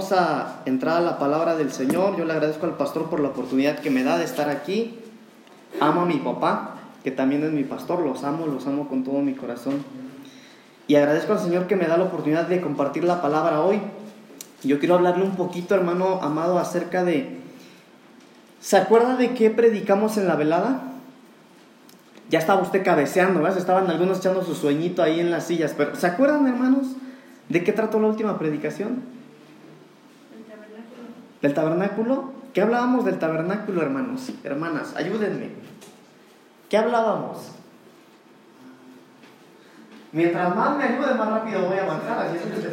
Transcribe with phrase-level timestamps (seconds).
[0.00, 2.16] Vamos a entrar a la palabra del Señor.
[2.16, 4.98] Yo le agradezco al pastor por la oportunidad que me da de estar aquí.
[5.78, 8.00] Amo a mi papá, que también es mi pastor.
[8.00, 9.84] Los amo, los amo con todo mi corazón.
[10.86, 13.78] Y agradezco al Señor que me da la oportunidad de compartir la palabra hoy.
[14.62, 17.38] Yo quiero hablarle un poquito, hermano amado, acerca de...
[18.58, 20.80] ¿Se acuerda de qué predicamos en la velada?
[22.30, 23.58] Ya estaba usted cabeceando, ¿verdad?
[23.58, 25.74] Estaban algunos echando su sueñito ahí en las sillas.
[25.76, 26.86] Pero ¿se acuerdan, hermanos,
[27.50, 29.19] de qué trató la última predicación?
[31.42, 32.32] ¿Del tabernáculo?
[32.52, 34.30] ¿Qué hablábamos del tabernáculo, hermanos?
[34.44, 35.50] Hermanas, ayúdenme.
[36.68, 37.38] ¿Qué hablábamos?
[40.12, 42.18] Mientras más me ayude, más rápido voy a avanzar.
[42.26, 42.70] Así es que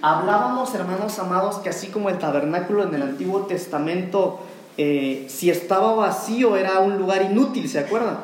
[0.00, 4.40] Hablábamos, hermanos amados, que así como el tabernáculo en el Antiguo Testamento,
[4.76, 8.18] eh, si estaba vacío era un lugar inútil, ¿se acuerdan?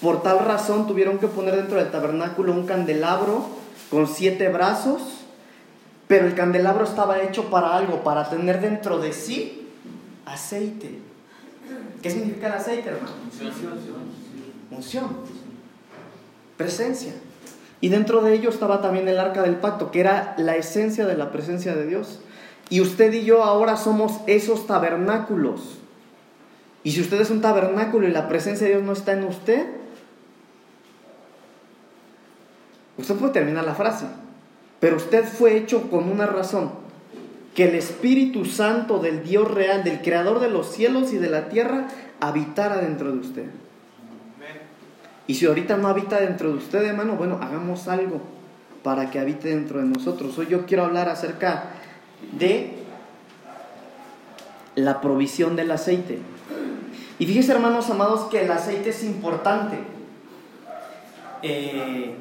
[0.00, 3.46] Por tal razón tuvieron que poner dentro del tabernáculo un candelabro
[3.90, 5.17] con siete brazos
[6.08, 9.68] pero el candelabro estaba hecho para algo, para tener dentro de sí
[10.24, 10.98] aceite.
[12.02, 13.12] ¿Qué significa el aceite, hermano?
[14.70, 15.08] Unción.
[16.56, 17.12] Presencia.
[17.80, 21.16] Y dentro de ello estaba también el arca del pacto, que era la esencia de
[21.16, 22.20] la presencia de Dios.
[22.70, 25.78] Y usted y yo ahora somos esos tabernáculos.
[26.84, 29.66] Y si usted es un tabernáculo y la presencia de Dios no está en usted,
[32.96, 34.06] usted puede terminar la frase.
[34.80, 36.70] Pero usted fue hecho con una razón,
[37.54, 41.48] que el Espíritu Santo del Dios real, del Creador de los cielos y de la
[41.48, 41.88] tierra,
[42.20, 43.44] habitara dentro de usted.
[45.26, 48.20] Y si ahorita no habita dentro de usted, hermano, bueno, hagamos algo
[48.82, 50.38] para que habite dentro de nosotros.
[50.38, 51.64] Hoy yo quiero hablar acerca
[52.32, 52.78] de
[54.74, 56.18] la provisión del aceite.
[57.18, 59.76] Y fíjese, hermanos amados, que el aceite es importante.
[61.42, 62.14] Eh,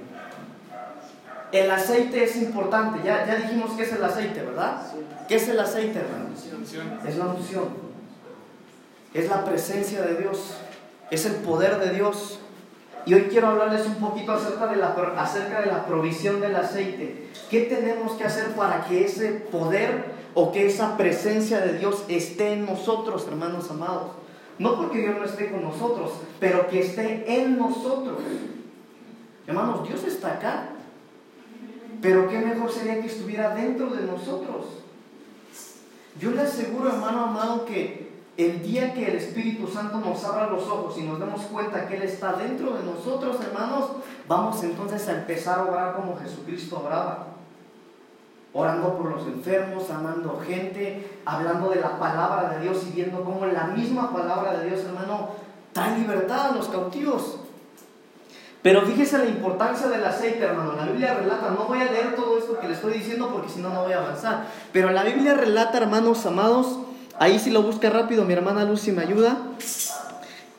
[1.59, 4.81] el aceite es importante, ya, ya dijimos que es el aceite, ¿verdad?
[5.27, 6.29] ¿Qué es el aceite, hermano?
[7.07, 7.65] Es la unción.
[9.13, 10.55] Es la presencia de Dios.
[11.09, 12.39] Es el poder de Dios.
[13.05, 17.29] Y hoy quiero hablarles un poquito acerca de, la, acerca de la provisión del aceite.
[17.49, 22.53] ¿Qué tenemos que hacer para que ese poder o que esa presencia de Dios esté
[22.53, 24.11] en nosotros, hermanos amados?
[24.59, 28.17] No porque Dios no esté con nosotros, pero que esté en nosotros.
[29.45, 30.69] Hermanos, Dios está acá.
[32.01, 34.65] Pero qué mejor sería que estuviera dentro de nosotros.
[36.19, 40.63] Yo le aseguro, hermano amado, que el día que el Espíritu Santo nos abra los
[40.67, 43.91] ojos y nos demos cuenta que Él está dentro de nosotros, hermanos,
[44.27, 47.27] vamos entonces a empezar a orar como Jesucristo oraba.
[48.53, 53.45] Orando por los enfermos, amando gente, hablando de la palabra de Dios y viendo cómo
[53.45, 55.29] la misma palabra de Dios, hermano,
[55.73, 57.39] trae libertad a los cautivos.
[58.61, 60.73] Pero fíjese la importancia del aceite, hermano.
[60.75, 63.59] La Biblia relata, no voy a leer todo esto que le estoy diciendo porque si
[63.59, 64.45] no, no voy a avanzar.
[64.73, 66.79] Pero la Biblia relata, hermanos amados,
[67.19, 69.37] ahí si lo busca rápido, mi hermana Lucy me ayuda.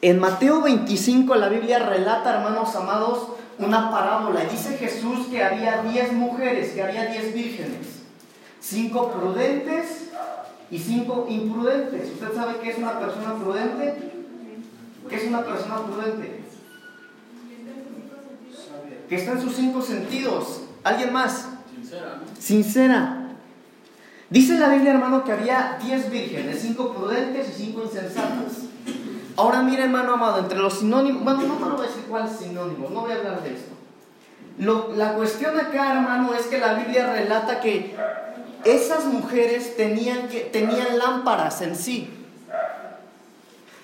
[0.00, 3.28] En Mateo 25 la Biblia relata, hermanos amados,
[3.58, 4.40] una parábola.
[4.44, 7.98] Dice Jesús que había 10 mujeres, que había 10 vírgenes.
[8.60, 10.10] Cinco prudentes
[10.70, 12.12] y cinco imprudentes.
[12.12, 14.12] ¿Usted sabe qué es una persona prudente?
[15.08, 16.37] ¿Qué es una persona prudente?
[19.08, 20.62] Que está en sus cinco sentidos.
[20.84, 21.46] ¿Alguien más?
[21.74, 22.20] Sincera.
[22.38, 23.28] Sincera.
[24.30, 28.64] Dice la Biblia, hermano, que había diez vírgenes, cinco prudentes y cinco insensatas.
[29.36, 32.90] Ahora mire, hermano amado, entre los sinónimos, bueno, no, no voy a decir cuáles sinónimos,
[32.90, 33.72] no voy a hablar de esto.
[34.96, 37.94] la cuestión acá, hermano, es que la Biblia relata que
[38.64, 42.17] esas mujeres tenían, que, tenían lámparas en sí.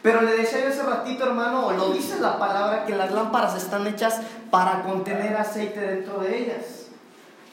[0.05, 3.87] Pero le decía yo hace ratito, hermano, lo dice la palabra, que las lámparas están
[3.87, 4.21] hechas
[4.51, 6.89] para contener aceite dentro de ellas.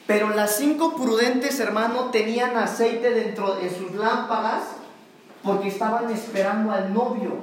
[0.06, 4.64] Pero las cinco prudentes, hermano, tenían aceite dentro de sus lámparas
[5.42, 7.38] porque estaban esperando al novio.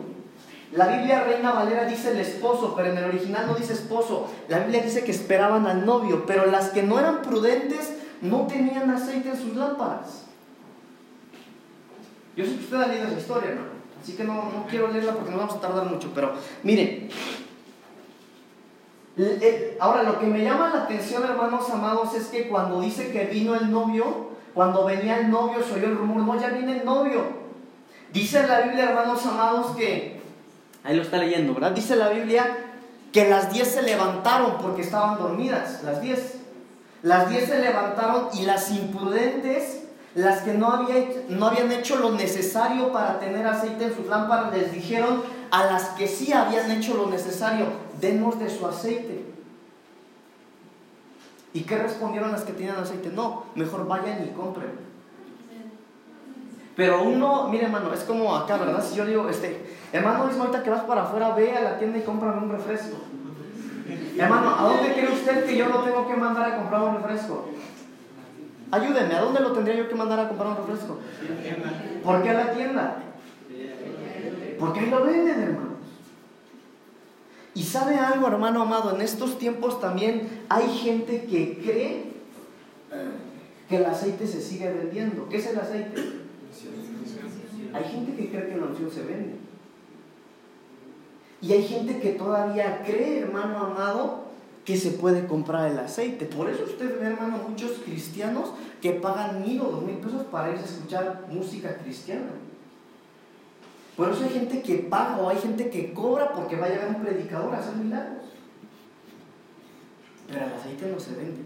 [0.74, 4.30] La Biblia Reina Valera dice el esposo, pero en el original no dice esposo.
[4.48, 8.92] La Biblia dice que esperaban al novio, pero las que no eran prudentes no tenían
[8.92, 10.26] aceite en sus lámparas.
[12.36, 13.79] Yo sé que usted ha leído esa historia, hermano.
[14.02, 17.10] Así que no, no quiero leerla porque no vamos a tardar mucho, pero mire,
[19.80, 23.56] ahora lo que me llama la atención, hermanos amados, es que cuando dice que vino
[23.56, 27.40] el novio, cuando venía el novio se oyó el rumor, no, ya viene el novio.
[28.14, 30.22] Dice la Biblia, hermanos amados, que,
[30.84, 31.72] ahí lo está leyendo, ¿verdad?
[31.72, 32.66] Dice la Biblia
[33.12, 36.36] que las diez se levantaron porque estaban dormidas, las diez.
[37.02, 39.84] Las diez se levantaron y las imprudentes
[40.20, 44.54] las que no, había, no habían hecho lo necesario para tener aceite en sus lámparas
[44.54, 47.68] les dijeron a las que sí habían hecho lo necesario,
[48.02, 49.24] denos de su aceite.
[51.54, 53.10] ¿Y qué respondieron las que tenían aceite?
[53.10, 54.72] No, mejor vayan y compren.
[56.76, 58.86] Pero uno, mire hermano, es como acá, ¿verdad?
[58.86, 62.02] Si yo digo, este, hermano, ahorita que vas para afuera, ve a la tienda y
[62.02, 62.98] cómprame un refresco.
[64.18, 67.46] Hermano, ¿a dónde cree usted que yo lo tengo que mandar a comprar un refresco?
[68.72, 70.98] Ayúdenme, ¿a dónde lo tendría yo que mandar a comprar un refresco?
[72.04, 73.04] ¿Por qué a la tienda?
[74.60, 75.70] Porque ahí lo venden, hermanos.
[77.56, 82.12] Y sabe algo, hermano amado, en estos tiempos también hay gente que cree
[83.68, 85.28] que el aceite se sigue vendiendo.
[85.30, 86.02] ¿Qué es el aceite?
[87.74, 89.36] Hay gente que cree que la unción se vende.
[91.42, 94.29] Y hay gente que todavía cree, hermano amado,
[94.66, 96.26] que se puede comprar el aceite.
[96.26, 98.52] Por eso usted ve, hermano, muchos cristianos
[98.82, 102.32] que pagan mil o dos mil pesos para irse a escuchar música cristiana.
[103.96, 106.90] Por eso hay gente que paga o hay gente que cobra porque va a llegar
[106.90, 108.24] un predicador a hacer milagros.
[110.28, 111.42] Pero el aceite no se vende.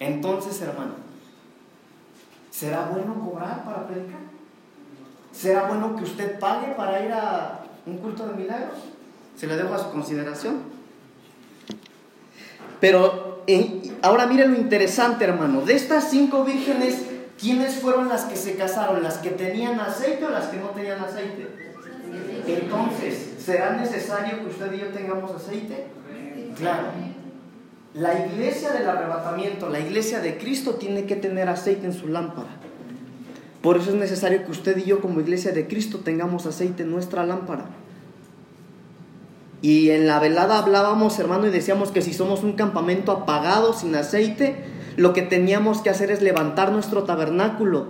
[0.00, 0.94] Entonces, hermano,
[2.50, 4.20] ¿será bueno cobrar para predicar?
[5.32, 8.78] ¿Será bueno que usted pague para ir a un culto de milagros?
[9.38, 10.56] Se lo dejo a su consideración.
[12.80, 13.44] Pero
[14.02, 15.60] ahora mire lo interesante, hermano.
[15.62, 17.02] De estas cinco vírgenes,
[17.40, 19.02] ¿quiénes fueron las que se casaron?
[19.02, 21.46] ¿Las que tenían aceite o las que no tenían aceite?
[22.46, 25.86] Entonces, ¿será necesario que usted y yo tengamos aceite?
[26.56, 26.88] Claro.
[27.94, 32.48] La iglesia del arrebatamiento, la iglesia de Cristo tiene que tener aceite en su lámpara.
[33.62, 36.90] Por eso es necesario que usted y yo como iglesia de Cristo tengamos aceite en
[36.90, 37.66] nuestra lámpara.
[39.60, 43.94] Y en la velada hablábamos, hermano, y decíamos que si somos un campamento apagado, sin
[43.96, 44.64] aceite,
[44.96, 47.86] lo que teníamos que hacer es levantar nuestro tabernáculo.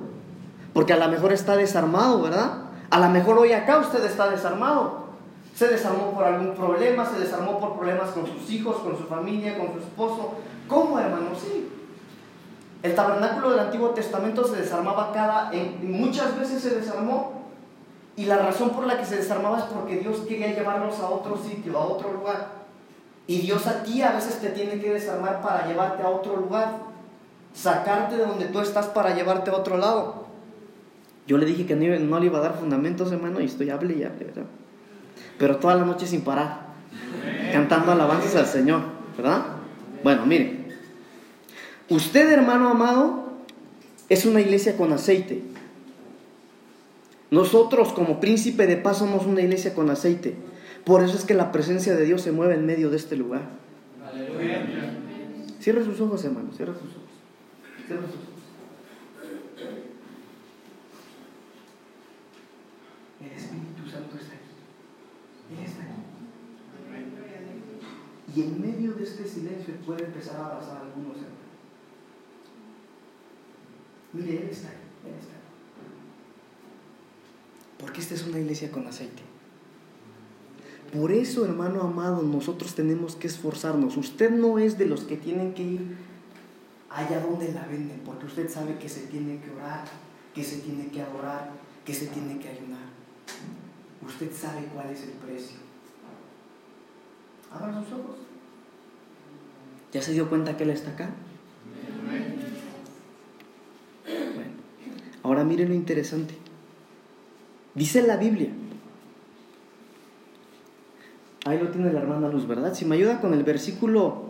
[0.72, 2.62] Porque a lo mejor está desarmado, ¿verdad?
[2.90, 5.08] A lo mejor hoy acá usted está desarmado.
[5.54, 9.58] Se desarmó por algún problema, se desarmó por problemas con sus hijos, con su familia,
[9.58, 10.34] con su esposo.
[10.68, 11.30] ¿Cómo, hermano?
[11.34, 11.68] Sí.
[12.82, 17.37] El tabernáculo del Antiguo Testamento se desarmaba cada, en, muchas veces se desarmó.
[18.18, 21.38] Y la razón por la que se desarmaba es porque Dios quería llevarlos a otro
[21.38, 22.48] sitio, a otro lugar.
[23.26, 26.78] Y Dios a ti a veces te tiene que desarmar para llevarte a otro lugar.
[27.54, 30.26] Sacarte de donde tú estás para llevarte a otro lado.
[31.26, 34.02] Yo le dije que no, le iba a dar fundamentos, hermano, y estoy hable y
[34.02, 34.46] hable, ¿verdad?
[35.38, 36.66] Pero toda la noche sin parar,
[37.52, 38.80] cantando alabanzas al Señor,
[39.16, 39.42] ¿verdad?
[40.02, 40.58] Bueno, mire,
[41.90, 43.32] Usted, hermano amado,
[44.10, 45.42] es una iglesia con aceite.
[47.30, 50.34] Nosotros como príncipe de paz somos una iglesia con aceite.
[50.84, 53.42] Por eso es que la presencia de Dios se mueve en medio de este lugar.
[54.02, 54.64] Aleluya.
[55.60, 56.50] Cierra sus ojos, hermano.
[56.52, 57.10] Cierra sus ojos.
[57.86, 58.28] Cierra sus ojos.
[63.20, 64.54] El Espíritu Santo está aquí.
[65.58, 65.98] Él está aquí.
[68.34, 71.38] Y en medio de este silencio puede empezar a abrazar a algunos hermanos.
[74.12, 75.37] Mire, Él está, Él está.
[77.78, 79.22] Porque esta es una iglesia con aceite.
[80.92, 83.96] Por eso, hermano amado, nosotros tenemos que esforzarnos.
[83.96, 85.96] Usted no es de los que tienen que ir
[86.90, 89.84] allá donde la venden, porque usted sabe que se tiene que orar,
[90.34, 91.50] que se tiene que adorar,
[91.84, 92.88] que se tiene que ayunar.
[94.06, 95.58] Usted sabe cuál es el precio.
[97.52, 98.16] Abra sus ojos.
[99.92, 101.10] ¿Ya se dio cuenta que Él está acá?
[105.22, 106.34] Ahora miren lo interesante.
[107.78, 108.48] Dice la Biblia.
[111.44, 112.74] Ahí lo tiene la hermana Luz, ¿verdad?
[112.74, 114.24] Si me ayuda con el versículo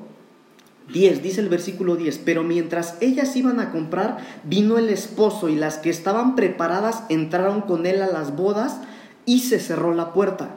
[0.92, 5.56] 10, dice el versículo 10, pero mientras ellas iban a comprar, vino el esposo y
[5.56, 8.80] las que estaban preparadas entraron con él a las bodas
[9.24, 10.50] y se cerró la puerta.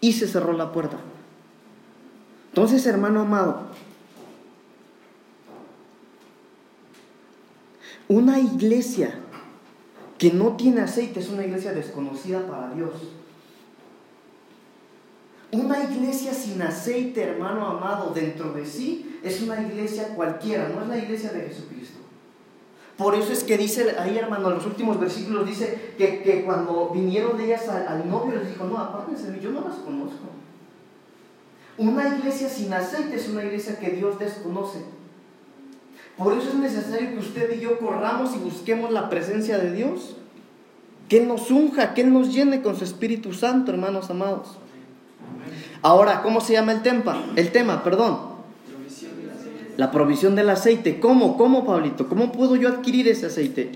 [0.00, 0.96] Y se cerró la puerta.
[2.50, 3.68] Entonces, hermano amado,
[8.08, 9.20] Una iglesia
[10.18, 12.90] que no tiene aceite es una iglesia desconocida para Dios.
[15.52, 20.88] Una iglesia sin aceite, hermano amado, dentro de sí es una iglesia cualquiera, no es
[20.88, 21.98] la iglesia de Jesucristo.
[22.98, 27.40] Por eso es que dice ahí, hermano, en los últimos versículos dice que, cuando vinieron
[27.40, 30.24] ellas al, al, novio les dijo, no, apártense de yo no las conozco.
[31.78, 34.80] Una iglesia sin aceite es una iglesia que Dios desconoce.
[36.18, 40.16] Por eso es necesario que usted y yo corramos y busquemos la presencia de Dios.
[41.08, 44.58] Que nos unja, que nos llene con su Espíritu Santo, hermanos amados.
[45.80, 47.24] Ahora, ¿cómo se llama el tema?
[47.36, 48.18] El tema, perdón.
[49.76, 50.98] La provisión del aceite.
[50.98, 51.38] ¿Cómo?
[51.38, 52.08] ¿Cómo, Pablito?
[52.08, 53.70] ¿Cómo puedo yo adquirir ese aceite?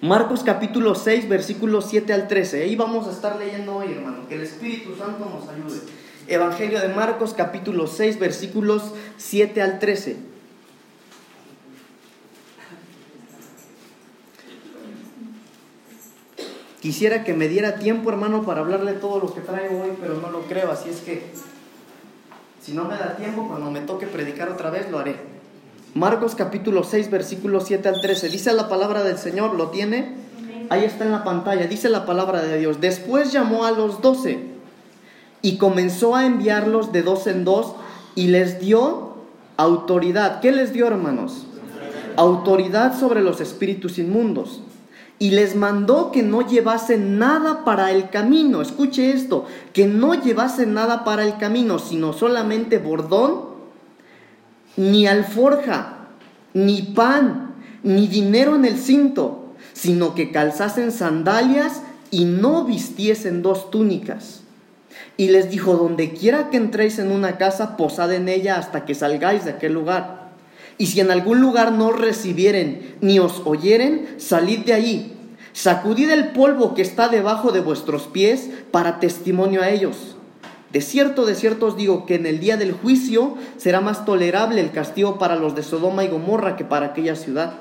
[0.00, 2.62] Marcos capítulo 6, versículos 7 al 13.
[2.62, 4.28] Ahí vamos a estar leyendo hoy, hermano.
[4.28, 5.80] Que el Espíritu Santo nos ayude.
[6.28, 10.37] Evangelio de Marcos capítulo 6, versículos 7 al 13.
[16.80, 20.30] Quisiera que me diera tiempo, hermano, para hablarle todo lo que traigo hoy, pero no
[20.30, 21.24] lo creo, así es que
[22.62, 25.16] si no me da tiempo, cuando me toque predicar otra vez, lo haré.
[25.94, 28.28] Marcos capítulo 6, versículo 7 al 13.
[28.28, 30.14] Dice la palabra del Señor, ¿lo tiene?
[30.70, 32.80] Ahí está en la pantalla, dice la palabra de Dios.
[32.80, 34.38] Después llamó a los doce
[35.42, 37.74] y comenzó a enviarlos de dos en dos
[38.14, 39.14] y les dio
[39.56, 40.40] autoridad.
[40.40, 41.46] ¿Qué les dio, hermanos?
[42.16, 44.60] Autoridad sobre los espíritus inmundos
[45.18, 48.62] y les mandó que no llevasen nada para el camino.
[48.62, 53.48] Escuche esto, que no llevasen nada para el camino, sino solamente bordón,
[54.76, 56.08] ni alforja,
[56.54, 63.70] ni pan, ni dinero en el cinto, sino que calzasen sandalias y no vistiesen dos
[63.70, 64.42] túnicas.
[65.16, 68.94] Y les dijo, donde quiera que entréis en una casa, posad en ella hasta que
[68.94, 70.17] salgáis de aquel lugar.
[70.78, 75.12] Y si en algún lugar no recibieren ni os oyeren, salid de allí.
[75.52, 80.16] Sacudid el polvo que está debajo de vuestros pies para testimonio a ellos.
[80.72, 84.60] De cierto, de cierto os digo que en el día del juicio será más tolerable
[84.60, 87.54] el castigo para los de Sodoma y Gomorra que para aquella ciudad.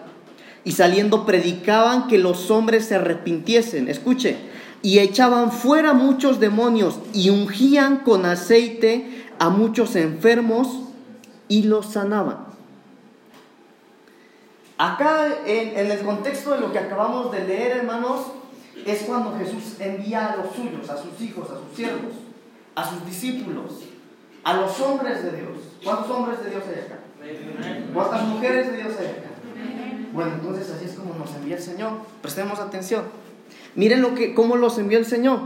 [0.63, 3.87] Y saliendo predicaban que los hombres se arrepintiesen.
[3.87, 4.35] Escuche,
[4.81, 10.81] y echaban fuera muchos demonios y ungían con aceite a muchos enfermos
[11.47, 12.46] y los sanaban.
[14.77, 18.27] Acá, en, el contexto de lo que acabamos de leer, hermanos,
[18.85, 22.13] es cuando Jesús envía a los suyos, a sus hijos, a sus siervos,
[22.75, 23.81] a sus discípulos,
[24.43, 25.57] a los hombres de Dios.
[25.83, 26.99] ¿Cuántos hombres de Dios hay acá?
[27.91, 29.29] ¿Cuántas mujeres de Dios hay acá?
[30.13, 31.93] Bueno, entonces así es como nos envía el Señor.
[32.21, 33.03] Prestemos atención.
[33.73, 35.39] Miren lo que, cómo los envió el Señor.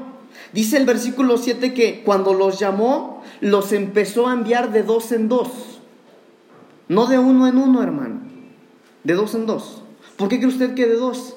[0.51, 5.29] Dice el versículo 7 que cuando los llamó, los empezó a enviar de dos en
[5.29, 5.50] dos.
[6.89, 8.30] No de uno en uno, hermano.
[9.03, 9.81] De dos en dos.
[10.17, 11.36] ¿Por qué cree usted que de dos?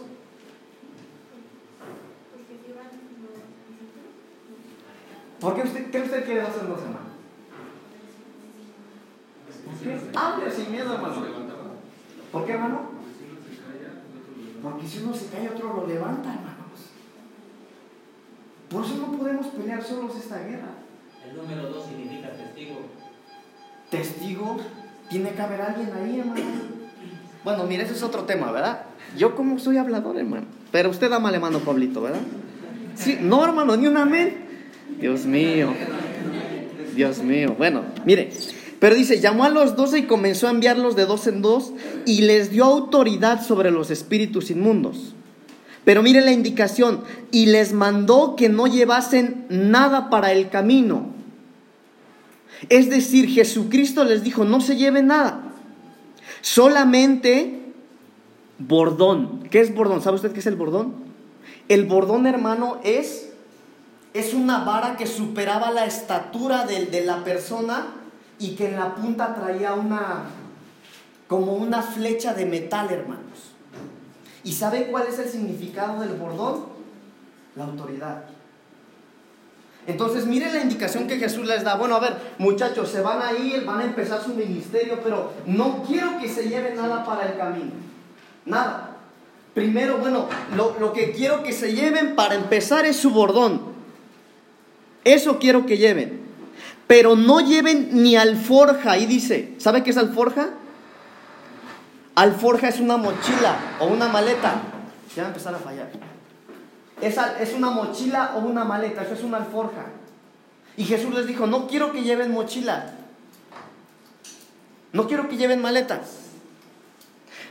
[5.40, 7.14] ¿Por qué usted, cree usted que de dos en dos, hermano?
[10.14, 11.14] Hable sin miedo, hermano.
[12.32, 12.80] ¿Por qué, hermano?
[14.62, 16.54] Porque si uno se cae, otro lo levanta, hermanos.
[18.70, 20.68] Por eso no podemos pelear solos esta guerra.
[21.28, 22.76] El número dos significa testigo.
[23.90, 24.56] Testigo,
[25.08, 26.83] tiene que haber alguien ahí, hermano.
[27.44, 28.86] Bueno, mire, ese es otro tema, ¿verdad?
[29.18, 30.46] Yo como soy hablador, hermano.
[30.72, 32.20] Pero usted ama mano, Pablito, ¿verdad?
[32.96, 34.46] Sí, no, hermano, ni un amén.
[34.98, 35.74] Dios mío.
[36.96, 37.54] Dios mío.
[37.58, 38.30] Bueno, mire.
[38.80, 41.72] Pero dice, llamó a los doce y comenzó a enviarlos de dos en dos
[42.06, 45.14] y les dio autoridad sobre los espíritus inmundos.
[45.84, 51.08] Pero mire la indicación, y les mandó que no llevasen nada para el camino.
[52.68, 55.53] Es decir, Jesucristo les dijo, no se lleven nada.
[56.44, 57.72] Solamente
[58.58, 59.48] bordón.
[59.50, 60.02] ¿Qué es bordón?
[60.02, 60.92] ¿Sabe usted qué es el bordón?
[61.68, 63.32] El bordón, hermano, es,
[64.12, 67.94] es una vara que superaba la estatura de, de la persona
[68.38, 70.24] y que en la punta traía una,
[71.28, 73.54] como una flecha de metal, hermanos.
[74.44, 76.66] ¿Y sabe cuál es el significado del bordón?
[77.56, 78.26] La autoridad.
[79.86, 81.74] Entonces, miren la indicación que Jesús les da.
[81.74, 85.82] Bueno, a ver, muchachos, se van a ir, van a empezar su ministerio, pero no
[85.86, 87.72] quiero que se lleven nada para el camino.
[88.46, 88.96] Nada.
[89.52, 93.60] Primero, bueno, lo, lo que quiero que se lleven para empezar es su bordón.
[95.04, 96.22] Eso quiero que lleven.
[96.86, 98.92] Pero no lleven ni alforja.
[98.92, 100.48] Ahí dice, ¿sabe qué es alforja?
[102.14, 104.62] Alforja es una mochila o una maleta.
[105.14, 105.90] Ya va a empezar a fallar
[107.06, 109.86] es, una mochila o una maleta, eso es una alforja.
[110.76, 112.94] Y Jesús les dijo, no quiero que lleven mochila,
[114.92, 116.20] no quiero que lleven maletas,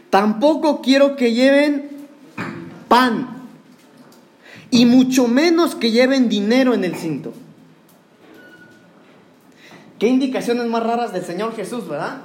[0.09, 2.07] tampoco quiero que lleven
[2.87, 3.29] pan,
[4.71, 7.33] y mucho menos que lleven dinero en el cinto.
[9.99, 12.21] Qué indicaciones más raras del Señor Jesús, ¿verdad?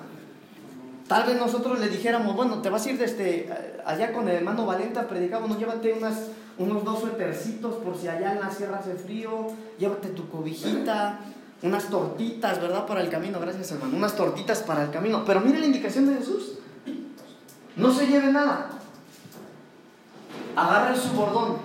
[1.06, 3.48] Tal vez nosotros le dijéramos, bueno, te vas a ir desde
[3.84, 6.28] allá con el hermano Valenta, predicamos, no llévate unas
[6.58, 9.48] unos dos suetercitos por si allá en la sierra hace frío,
[9.78, 11.20] llévate tu cobijita,
[11.62, 12.86] unas tortitas, ¿verdad?
[12.86, 15.24] Para el camino, gracias hermano, unas tortitas para el camino.
[15.24, 16.58] Pero mire la indicación de Jesús,
[17.76, 18.70] no se lleve nada,
[20.56, 21.58] agarren su bordón,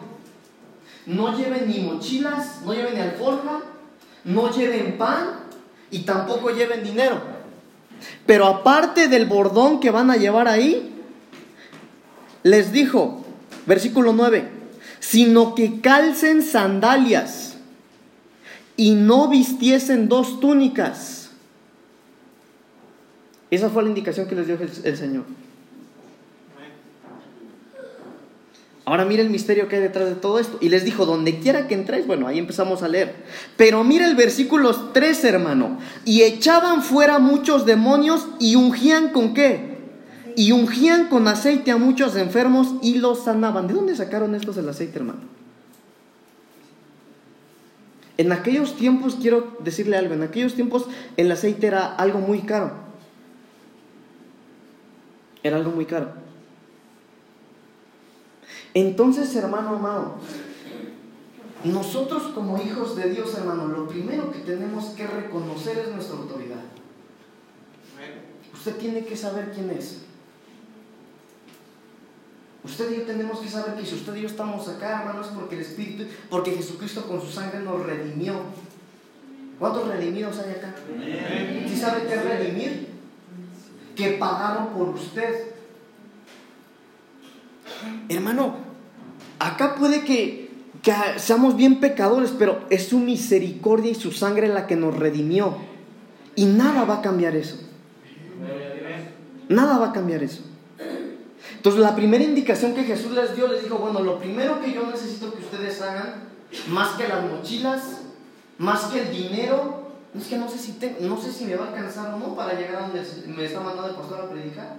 [1.07, 3.61] no lleven ni mochilas, no lleven ni alforja,
[4.25, 5.39] no lleven pan
[5.89, 7.19] y tampoco lleven dinero.
[8.25, 10.93] Pero aparte del bordón que van a llevar ahí,
[12.43, 13.23] les dijo,
[13.65, 14.62] versículo 9,
[15.03, 17.57] sino que calcen sandalias
[18.77, 21.29] y no vistiesen dos túnicas.
[23.51, 25.25] Esa fue la indicación que les dio el, Señor.
[28.85, 30.57] Ahora mira el misterio que hay detrás de todo esto.
[30.61, 33.13] Y les dijo, donde quiera que entréis, bueno, ahí empezamos a leer.
[33.57, 35.79] Pero mira el versículo 3, hermano.
[36.05, 39.72] Y echaban fuera muchos demonios y ungían con qué?
[40.35, 43.67] Y ungían con aceite a muchos enfermos y los sanaban.
[43.67, 45.21] ¿De dónde sacaron estos el aceite, hermano?
[48.17, 50.85] En aquellos tiempos, quiero decirle algo, en aquellos tiempos
[51.17, 52.71] el aceite era algo muy caro.
[55.41, 56.11] Era algo muy caro.
[58.73, 60.15] Entonces, hermano amado,
[61.63, 66.61] nosotros como hijos de Dios, hermano, lo primero que tenemos que reconocer es nuestra autoridad.
[68.53, 70.01] Usted tiene que saber quién es.
[72.63, 75.55] Usted y yo tenemos que saber que si usted y yo estamos acá, hermanos, porque
[75.55, 78.35] el Espíritu, porque Jesucristo con su sangre nos redimió.
[79.59, 80.73] ¿Cuántos redimidos hay acá?
[81.67, 82.87] ¿Sí sabe qué es redimir?
[83.95, 85.51] Que pagaron por usted.
[88.07, 88.55] Hermano,
[89.39, 90.49] acá puede que,
[90.81, 95.57] que seamos bien pecadores, pero es su misericordia y su sangre la que nos redimió.
[96.35, 97.57] Y nada va a cambiar eso.
[99.49, 100.52] Nada va a cambiar eso.
[101.63, 104.85] Entonces la primera indicación que Jesús les dio, les dijo, bueno, lo primero que yo
[104.85, 106.15] necesito que ustedes hagan,
[106.67, 108.01] más que las mochilas,
[108.57, 111.69] más que el dinero, es que no sé si, no sé si me va a
[111.69, 114.75] alcanzar o no para llegar a donde me está mandando el pastor a predicar.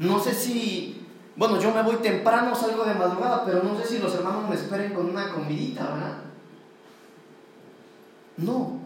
[0.00, 1.00] No sé si,
[1.34, 4.54] bueno, yo me voy temprano, salgo de madrugada, pero no sé si los hermanos me
[4.54, 6.18] esperen con una comidita, ¿verdad?
[8.36, 8.80] No.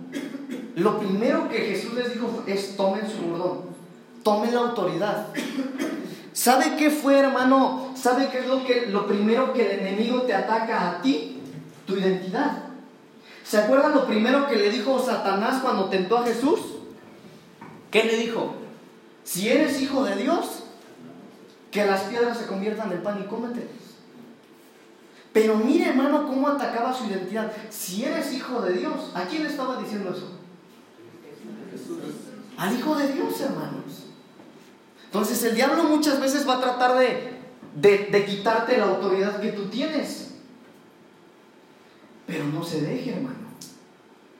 [0.77, 3.72] Lo primero que Jesús les dijo es tomen su bordón,
[4.23, 5.29] tomen la autoridad.
[6.33, 7.93] ¿Sabe qué fue, hermano?
[7.95, 11.41] ¿Sabe qué es lo, que, lo primero que el enemigo te ataca a ti?
[11.87, 12.65] Tu identidad.
[13.45, 16.61] ¿Se acuerdan lo primero que le dijo Satanás cuando tentó a Jesús?
[17.91, 18.55] ¿Qué le dijo?
[19.25, 20.65] Si eres hijo de Dios,
[21.71, 23.83] que las piedras se conviertan en pan y cómetelas.
[25.33, 27.51] Pero mire, hermano, cómo atacaba su identidad.
[27.71, 30.31] Si eres hijo de Dios, ¿a quién le estaba diciendo eso?
[32.59, 34.02] Al hijo de Dios, hermanos.
[35.13, 39.67] Entonces el diablo muchas veces va a tratar de, de, quitarte la autoridad que tú
[39.67, 40.37] tienes.
[42.27, 43.37] Pero no se deje, hermano.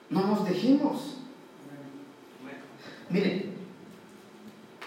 [0.09, 1.17] No nos dejemos.
[3.11, 3.49] Mire,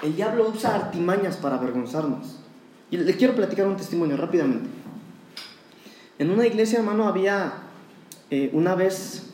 [0.03, 2.41] el diablo usa artimañas para avergonzarnos.
[2.91, 4.69] Y le quiero platicar un testimonio rápidamente.
[6.19, 7.53] En una iglesia, hermano, había
[8.31, 9.27] eh, una vez,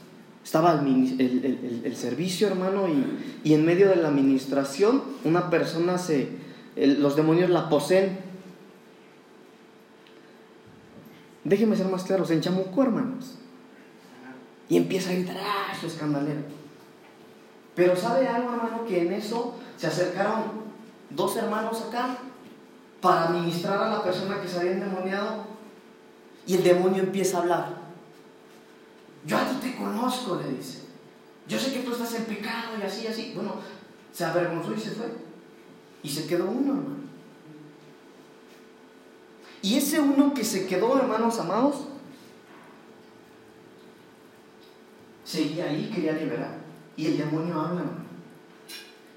[0.44, 5.96] estaba el, el, el, servicio, hermano, y, y, en medio de la administración, una persona
[5.96, 6.41] se,
[6.76, 8.18] los demonios la poseen.
[11.44, 13.38] Déjenme ser más claro, se enchamucó, hermanos.
[14.68, 15.74] Y empieza a gritar, ¡ah!
[15.78, 16.40] Su escandalero.
[17.74, 18.84] Pero ¿sabe algo, hermano?
[18.86, 20.62] Que en eso se acercaron
[21.10, 22.18] dos hermanos acá
[23.00, 25.44] para ministrar a la persona que se había endemoniado
[26.46, 27.82] y el demonio empieza a hablar.
[29.26, 30.82] Yo a ti te conozco, le dice.
[31.48, 33.32] Yo sé que tú estás en pecado y así, así.
[33.34, 33.56] Bueno,
[34.12, 35.06] se avergonzó y se fue.
[36.02, 37.02] Y se quedó uno, hermano.
[39.62, 41.86] Y ese uno que se quedó, hermanos amados,
[45.24, 46.58] seguía ahí, quería liberar.
[46.96, 48.02] Y el demonio habla, hermano.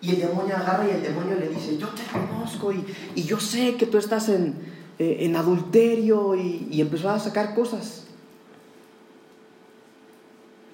[0.02, 3.39] Y el demonio agarra y el demonio le dice, yo te conozco y, y yo
[3.39, 4.56] sé que tú estás en,
[5.00, 8.06] eh, en adulterio y, y, empezó a sacar cosas.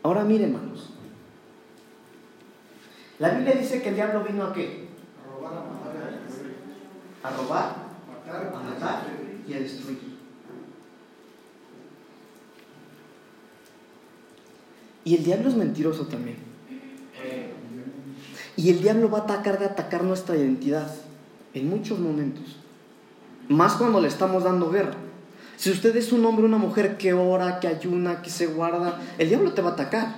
[0.04, 0.89] Ahora miren, hermanos.
[3.19, 4.89] La Biblia dice que el diablo vino a qué?
[5.24, 6.56] A robar, a matar, a destruir.
[7.23, 7.75] A robar,
[8.27, 9.03] a matar
[9.47, 10.12] y a destruir.
[15.03, 16.38] Y el diablo es mentiroso también.
[18.55, 20.91] Y el diablo va a atacar de atacar nuestra identidad
[21.53, 22.57] en muchos momentos.
[23.49, 24.93] Más cuando le estamos dando guerra.
[25.57, 29.29] Si usted es un hombre una mujer que ora, que ayuna, que se guarda, el
[29.29, 30.15] diablo te va a atacar.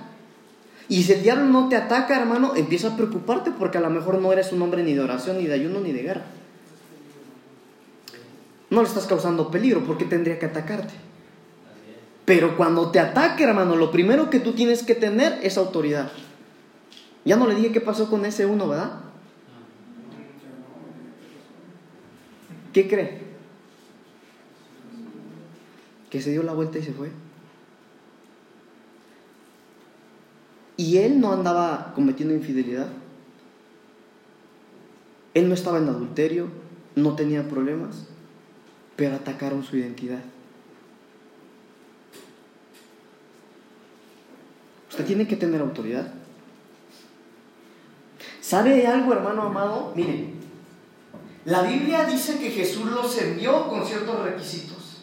[0.88, 4.20] Y si el diablo no te ataca, hermano, empieza a preocuparte porque a lo mejor
[4.20, 6.24] no eres un hombre ni de oración, ni de ayuno, ni de guerra.
[8.74, 10.94] No le estás causando peligro porque tendría que atacarte.
[12.24, 16.10] Pero cuando te ataque, hermano, lo primero que tú tienes que tener es autoridad.
[17.24, 18.98] Ya no le dije qué pasó con ese uno, ¿verdad?
[22.72, 23.22] ¿Qué cree?
[26.10, 27.10] Que se dio la vuelta y se fue.
[30.76, 32.88] Y él no andaba cometiendo infidelidad.
[35.34, 36.48] Él no estaba en adulterio,
[36.96, 38.08] no tenía problemas,
[38.96, 40.20] pero atacaron su identidad.
[44.90, 46.06] Usted tiene que tener autoridad.
[48.40, 49.92] ¿Sabe algo, hermano amado?
[49.96, 50.34] Mire,
[51.44, 55.02] La Biblia dice que Jesús los envió con ciertos requisitos.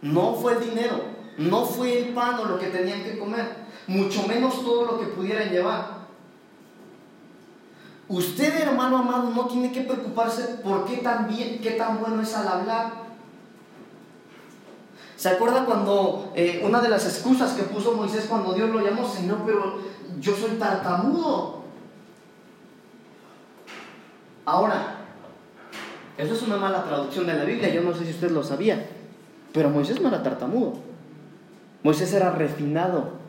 [0.00, 1.04] No fue el dinero,
[1.36, 3.46] no fue el pan o lo que tenían que comer,
[3.86, 5.99] mucho menos todo lo que pudieran llevar.
[8.10, 12.34] Usted, hermano amado, no tiene que preocuparse por qué tan bien, qué tan bueno es
[12.34, 12.90] al hablar.
[15.16, 19.08] ¿Se acuerda cuando eh, una de las excusas que puso Moisés cuando Dios lo llamó,
[19.08, 19.78] Señor, pero
[20.18, 21.62] yo soy tartamudo?
[24.44, 24.96] Ahora,
[26.18, 28.88] eso es una mala traducción de la Biblia, yo no sé si usted lo sabía,
[29.52, 30.72] pero Moisés no era tartamudo.
[31.84, 33.20] Moisés era refinado.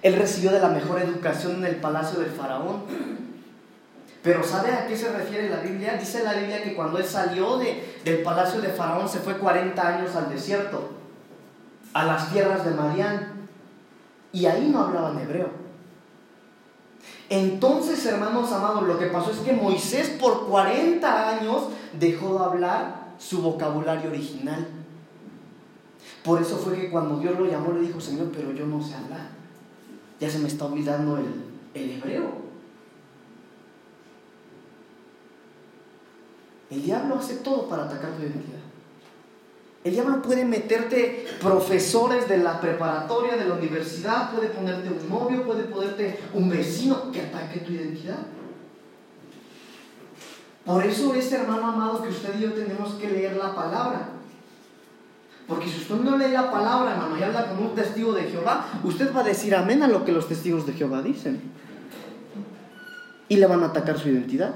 [0.00, 2.84] Él recibió de la mejor educación en el palacio del faraón.
[4.22, 5.96] Pero ¿sabe a qué se refiere la Biblia?
[5.98, 9.86] Dice la Biblia que cuando él salió de, del palacio de Faraón se fue 40
[9.86, 10.90] años al desierto,
[11.92, 13.32] a las tierras de Marián,
[14.32, 15.50] y ahí no hablaban hebreo.
[17.28, 23.14] Entonces, hermanos amados, lo que pasó es que Moisés por 40 años dejó de hablar
[23.18, 24.68] su vocabulario original.
[26.22, 28.94] Por eso fue que cuando Dios lo llamó le dijo, Señor, pero yo no sé
[28.94, 29.30] hablar.
[30.20, 31.24] Ya se me está olvidando el,
[31.74, 32.41] el hebreo.
[36.72, 38.60] El diablo hace todo para atacar tu identidad.
[39.84, 45.44] El diablo puede meterte profesores de la preparatoria, de la universidad, puede ponerte un novio,
[45.44, 48.20] puede ponerte un vecino que ataque tu identidad.
[50.64, 54.08] Por eso es, hermano amado, que usted y yo tenemos que leer la palabra.
[55.46, 58.66] Porque si usted no lee la palabra, hermano, y habla con un testigo de Jehová,
[58.82, 61.42] usted va a decir amén a lo que los testigos de Jehová dicen.
[63.28, 64.54] Y le van a atacar su identidad.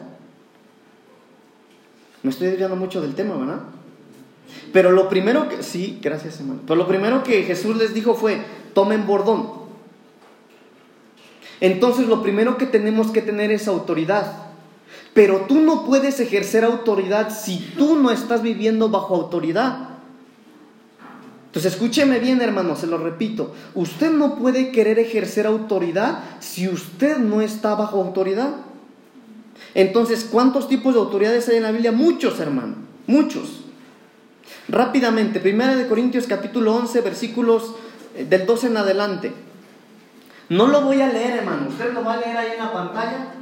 [2.27, 3.61] Me estoy desviando mucho del tema, ¿verdad?
[4.73, 6.59] Pero lo primero que, sí, gracias hermano.
[6.67, 8.43] Pero lo primero que Jesús les dijo fue,
[8.75, 9.49] tomen bordón.
[11.61, 14.39] Entonces lo primero que tenemos que tener es autoridad.
[15.15, 19.91] Pero tú no puedes ejercer autoridad si tú no estás viviendo bajo autoridad.
[21.47, 23.55] Entonces escúcheme bien hermano, se lo repito.
[23.77, 28.66] Usted no puede querer ejercer autoridad si usted no está bajo autoridad.
[29.77, 31.93] Entonces, ¿cuántos tipos de autoridades hay en la Biblia?
[31.93, 33.61] Muchos, hermano, muchos.
[34.69, 37.75] Rápidamente, Primera de Corintios capítulo 11, versículos
[38.17, 39.33] eh, del 12 en adelante.
[40.49, 43.35] No lo voy a leer, hermano, usted lo va a leer ahí en la pantalla.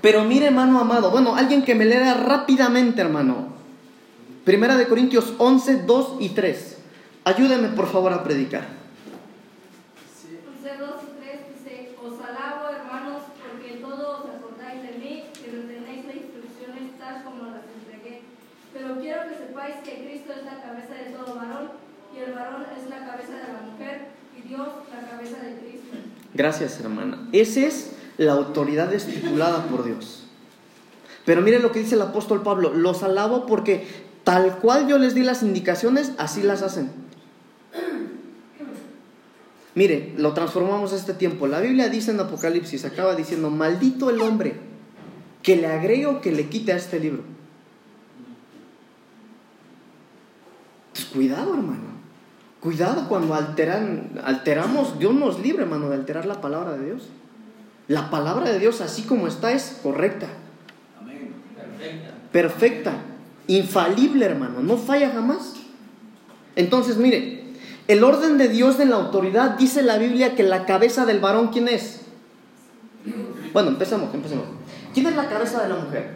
[0.00, 3.48] Pero mire, hermano amado, bueno, alguien que me lea rápidamente, hermano.
[4.46, 6.78] Primera de Corintios 11, 2 y 3.
[7.24, 8.68] Ayúdeme, por favor, a predicar.
[19.84, 21.70] Que Cristo es la cabeza de todo varón
[22.14, 25.96] y el varón es la cabeza de la mujer y Dios la cabeza de Cristo.
[26.34, 27.28] Gracias, hermana.
[27.32, 30.26] Esa es la autoridad estipulada por Dios.
[31.24, 33.86] Pero mire lo que dice el apóstol Pablo, los alabo porque
[34.24, 36.90] tal cual yo les di las indicaciones, así las hacen.
[39.74, 41.46] Mire, lo transformamos este tiempo.
[41.46, 44.54] La Biblia dice en Apocalipsis, acaba diciendo, maldito el hombre
[45.42, 47.33] que le agregue o que le quite a este libro.
[50.94, 51.94] Pues cuidado, hermano.
[52.60, 57.08] Cuidado cuando alteran, alteramos, Dios nos libre, hermano, de alterar la palabra de Dios.
[57.88, 60.28] La palabra de Dios, así como está, es correcta.
[61.04, 62.14] Perfecta.
[62.32, 62.92] Perfecta.
[63.48, 64.62] Infalible, hermano.
[64.62, 65.54] No falla jamás.
[66.56, 67.44] Entonces, mire,
[67.88, 71.48] el orden de Dios en la autoridad dice la Biblia que la cabeza del varón,
[71.48, 72.02] ¿quién es?
[73.52, 74.46] Bueno, empezamos, empecemos.
[74.94, 76.14] ¿Quién es la cabeza de la mujer?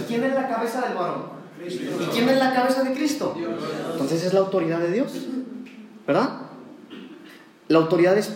[0.00, 1.39] ¿Y quién es la cabeza del varón?
[1.66, 3.34] ¿Y quién es la cabeza de Cristo?
[3.92, 5.12] Entonces es la autoridad de Dios.
[6.06, 6.30] ¿Verdad?
[7.68, 8.32] La autoridad es,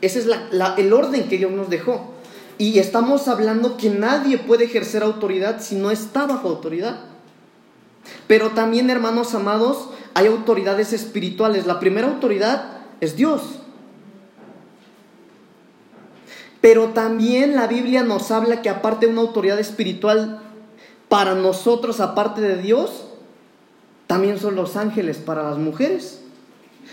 [0.00, 0.26] ese es
[0.76, 2.14] el orden que Dios nos dejó.
[2.56, 7.00] Y estamos hablando que nadie puede ejercer autoridad si no está bajo autoridad.
[8.26, 11.66] Pero también, hermanos amados, hay autoridades espirituales.
[11.66, 13.42] La primera autoridad es Dios.
[16.60, 20.40] Pero también la Biblia nos habla que aparte de una autoridad espiritual,
[21.08, 23.06] para nosotros, aparte de Dios,
[24.06, 26.22] también son los ángeles para las mujeres.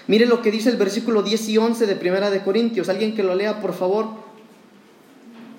[0.07, 2.89] Mire lo que dice el versículo 10 y 11 de Primera de Corintios.
[2.89, 4.07] Alguien que lo lea, por favor.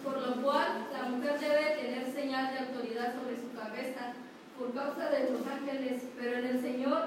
[0.04, 4.12] Por lo cual, la mujer debe tener señal de autoridad sobre su cabeza
[4.58, 6.98] por causa de los ángeles, pero en el Señor,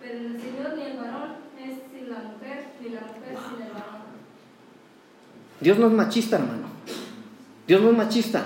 [0.00, 3.66] pero en el Señor ni el varón es sin la mujer, ni la mujer sin
[3.66, 4.06] el varón.
[5.60, 6.66] Dios no es machista, hermano.
[7.66, 8.44] Dios no es machista.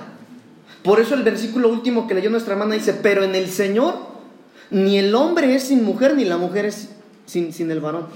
[0.82, 3.94] Por eso el versículo último que leyó nuestra hermana dice, pero en el Señor
[4.70, 6.90] ni el hombre es sin mujer, ni la mujer es
[7.26, 8.06] sin, sin el varón.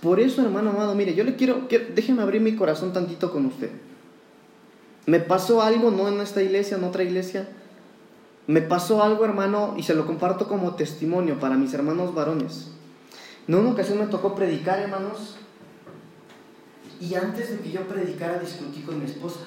[0.00, 3.46] Por eso, hermano amado, mire, yo le quiero, quiero, déjeme abrir mi corazón tantito con
[3.46, 3.70] usted.
[5.06, 7.48] Me pasó algo, no en esta iglesia, en otra iglesia.
[8.46, 12.72] Me pasó algo, hermano, y se lo comparto como testimonio para mis hermanos varones.
[13.48, 15.36] En una ocasión me tocó predicar, hermanos,
[17.00, 19.40] y antes de que yo predicara discutí con mi esposa.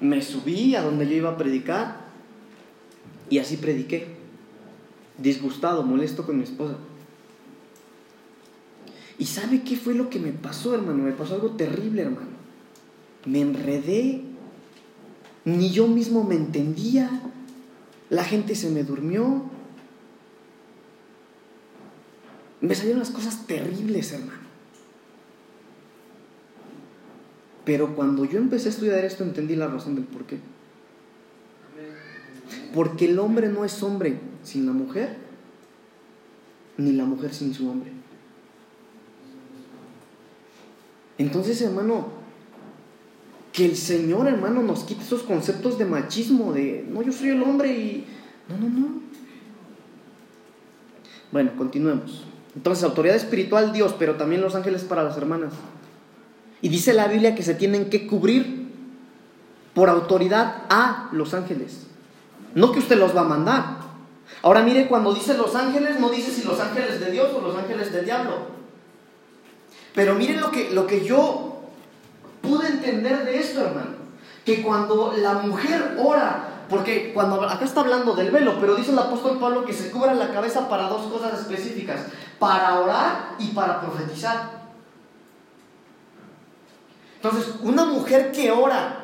[0.00, 2.04] Me subí a donde yo iba a predicar
[3.30, 4.08] y así prediqué.
[5.18, 6.76] Disgustado, molesto con mi esposa.
[9.18, 11.04] ¿Y sabe qué fue lo que me pasó, hermano?
[11.04, 12.34] Me pasó algo terrible, hermano.
[13.26, 14.22] Me enredé.
[15.44, 17.22] Ni yo mismo me entendía.
[18.10, 19.44] La gente se me durmió.
[22.60, 24.43] Me salieron las cosas terribles, hermano.
[27.64, 30.38] Pero cuando yo empecé a estudiar esto entendí la razón del por qué.
[32.74, 35.16] Porque el hombre no es hombre sin la mujer,
[36.76, 37.92] ni la mujer sin su hombre.
[41.16, 42.08] Entonces, hermano,
[43.52, 47.42] que el Señor, hermano, nos quite esos conceptos de machismo, de, no, yo soy el
[47.42, 48.04] hombre y...
[48.48, 48.88] No, no, no.
[51.30, 52.24] Bueno, continuemos.
[52.56, 55.52] Entonces, autoridad espiritual Dios, pero también los ángeles para las hermanas.
[56.62, 58.64] Y dice la Biblia que se tienen que cubrir
[59.74, 61.86] por autoridad a los ángeles.
[62.54, 63.84] No que usted los va a mandar.
[64.42, 67.56] Ahora mire, cuando dice los ángeles, no dice si los ángeles de Dios o los
[67.56, 68.54] ángeles del diablo.
[69.94, 71.60] Pero miren lo que, lo que yo
[72.42, 74.04] pude entender de esto, hermano.
[74.44, 78.98] Que cuando la mujer ora, porque cuando acá está hablando del velo, pero dice el
[78.98, 82.00] apóstol Pablo que se cubra la cabeza para dos cosas específicas,
[82.38, 84.63] para orar y para profetizar.
[87.24, 88.98] Entonces, una mujer que ora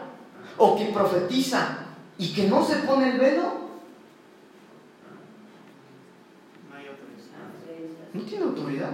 [0.58, 1.78] o que profetiza
[2.18, 3.70] y que no se pone el velo,
[8.12, 8.90] no tiene autoridad.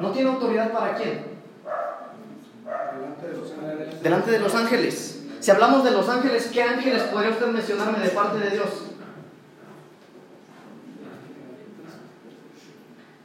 [0.00, 1.24] ¿No tiene autoridad para quién?
[4.02, 5.24] Delante de los ángeles.
[5.40, 8.68] Si hablamos de los ángeles, ¿qué ángeles podría usted mencionarme de parte de Dios?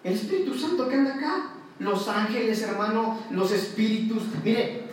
[0.06, 1.61] El Espíritu Santo que anda acá.
[1.82, 4.24] Los ángeles, hermano, los espíritus.
[4.44, 4.84] Mire,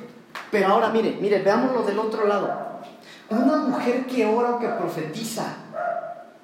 [0.51, 2.81] pero ahora mire, mire, veámoslo del otro lado.
[3.29, 5.44] Una mujer que ora o que profetiza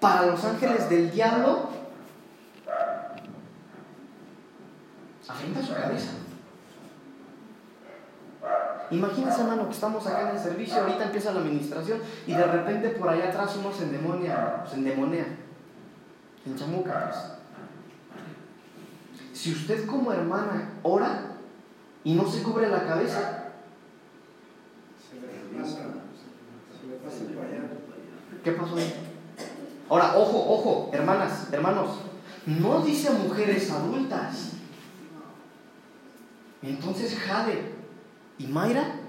[0.01, 1.71] para los ángeles del diablo
[5.27, 6.11] afrenta su cabeza.
[8.91, 12.91] Imagínense, hermano, que estamos acá en el servicio, ahorita empieza la administración y de repente
[12.91, 15.25] por allá atrás uno se endemonia, se endemonea,
[16.45, 17.09] en chamuca.
[17.09, 17.44] Pues.
[19.35, 21.33] Si usted como hermana ora
[22.05, 23.51] y no se cubre la cabeza,
[28.45, 28.95] ¿qué pasó ahí?
[29.89, 31.99] Ahora, ojo, ojo, hermanas, hermanos,
[32.47, 34.53] no dice mujeres adultas.
[36.63, 37.75] Entonces Jade
[38.39, 39.01] y Mayra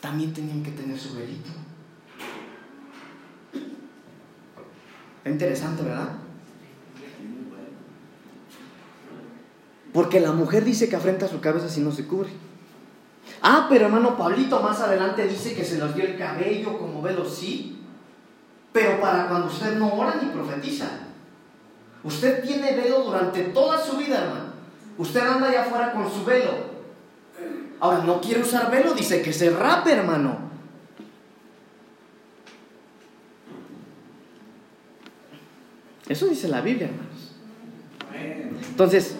[0.00, 1.50] también tenían que tener su velito.
[5.24, 6.25] Interesante, ¿verdad?
[9.96, 12.28] Porque la mujer dice que afrenta su cabeza si no se cubre.
[13.40, 17.24] Ah, pero hermano Pablito más adelante dice que se nos dio el cabello como velo,
[17.24, 17.82] sí.
[18.74, 20.86] Pero para cuando usted no ora ni profetiza.
[22.04, 24.52] Usted tiene velo durante toda su vida, hermano.
[24.98, 26.50] Usted anda allá afuera con su velo.
[27.80, 30.36] Ahora, no quiere usar velo, dice que se rape, hermano.
[36.06, 37.32] Eso dice la Biblia, hermanos.
[38.68, 39.16] Entonces,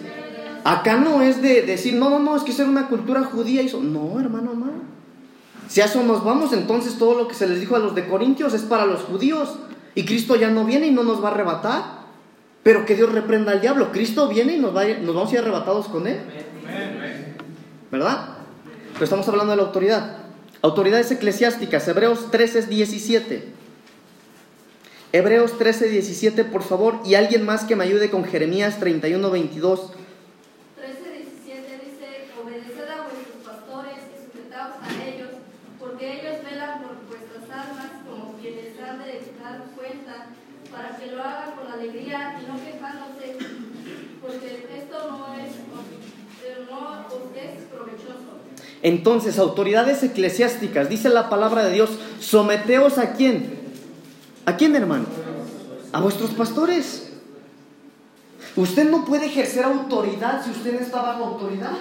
[0.63, 3.61] acá no es de decir, no, no, no, es que ser una cultura judía.
[3.61, 3.81] Eso.
[3.81, 4.71] No, hermano, no.
[5.67, 8.07] Si a eso nos vamos, entonces todo lo que se les dijo a los de
[8.07, 9.55] Corintios es para los judíos.
[9.95, 11.97] Y Cristo ya no viene y no nos va a arrebatar.
[12.63, 13.91] Pero que Dios reprenda al diablo.
[13.91, 16.19] Cristo viene y nos, va, nos vamos a ir arrebatados con él.
[17.91, 18.37] ¿Verdad?
[18.93, 20.17] Pero estamos hablando de la autoridad.
[20.61, 23.53] Autoridades eclesiásticas, Hebreos 13, 17.
[25.13, 29.93] Hebreos 13, 17, por favor, y alguien más que me ayude con Jeremías 31, 22.
[30.75, 30.97] 13,
[31.45, 35.29] 17 dice, obedeced a vuestros pastores y sujetaos a ellos,
[35.79, 40.27] porque ellos velan por vuestras almas como quienes han de dar cuenta,
[40.69, 43.37] para que lo hagan con alegría y no quejándose,
[44.21, 45.53] porque esto no es,
[46.69, 48.37] no os es provechoso.
[48.83, 53.57] Entonces, autoridades eclesiásticas, dice la palabra de Dios, someteos a quién?
[54.45, 55.05] ¿A quién, hermano?
[55.91, 57.11] A vuestros pastores.
[58.55, 61.73] Usted no puede ejercer autoridad si usted no está bajo autoridad.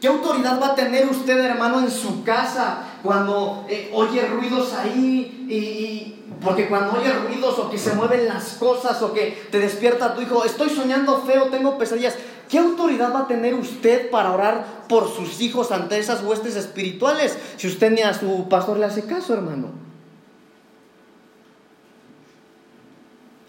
[0.00, 5.46] ¿Qué autoridad va a tener usted, hermano, en su casa cuando eh, oye ruidos ahí?
[5.48, 10.14] Y, porque cuando oye ruidos o que se mueven las cosas o que te despierta
[10.14, 12.16] tu hijo, estoy soñando feo, tengo pesadillas.
[12.50, 17.38] ¿qué autoridad va a tener usted para orar por sus hijos ante esas huestes espirituales
[17.56, 19.68] si usted ni a su pastor le hace caso, hermano?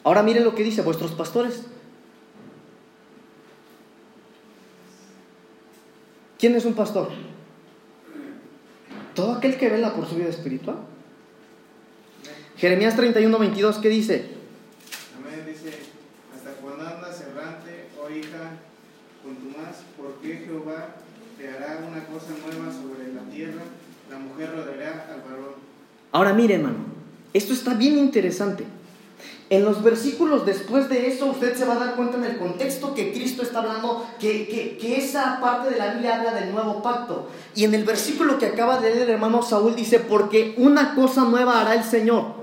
[0.03, 1.63] Ahora miren lo que dice vuestros pastores.
[6.37, 7.09] ¿Quién es un pastor?
[9.15, 10.77] Todo aquel que vela por su vida espiritual.
[12.61, 14.25] Jeremías 31, 22, ¿qué dice?
[15.17, 15.79] Amén, dice,
[16.31, 18.59] hasta cuando andas errante, oh hija,
[19.23, 20.97] con tu más, porque Jehová
[21.39, 23.63] te hará una cosa nueva sobre la tierra,
[24.11, 25.55] la mujer rodeará al varón.
[26.11, 26.85] Ahora mire, hermano,
[27.33, 28.63] esto está bien interesante.
[29.49, 32.93] En los versículos después de eso, usted se va a dar cuenta en el contexto
[32.93, 36.83] que Cristo está hablando, que, que, que, esa parte de la Biblia habla del nuevo
[36.83, 37.27] pacto.
[37.55, 41.25] Y en el versículo que acaba de leer el hermano Saúl dice, porque una cosa
[41.25, 42.40] nueva hará el Señor,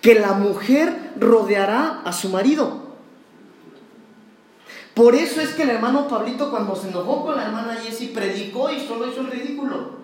[0.00, 2.88] que la mujer rodeará a su marido.
[4.94, 8.70] Por eso es que el hermano Pablito cuando se enojó con la hermana Jessie predicó
[8.70, 9.98] y solo hizo el ridículo.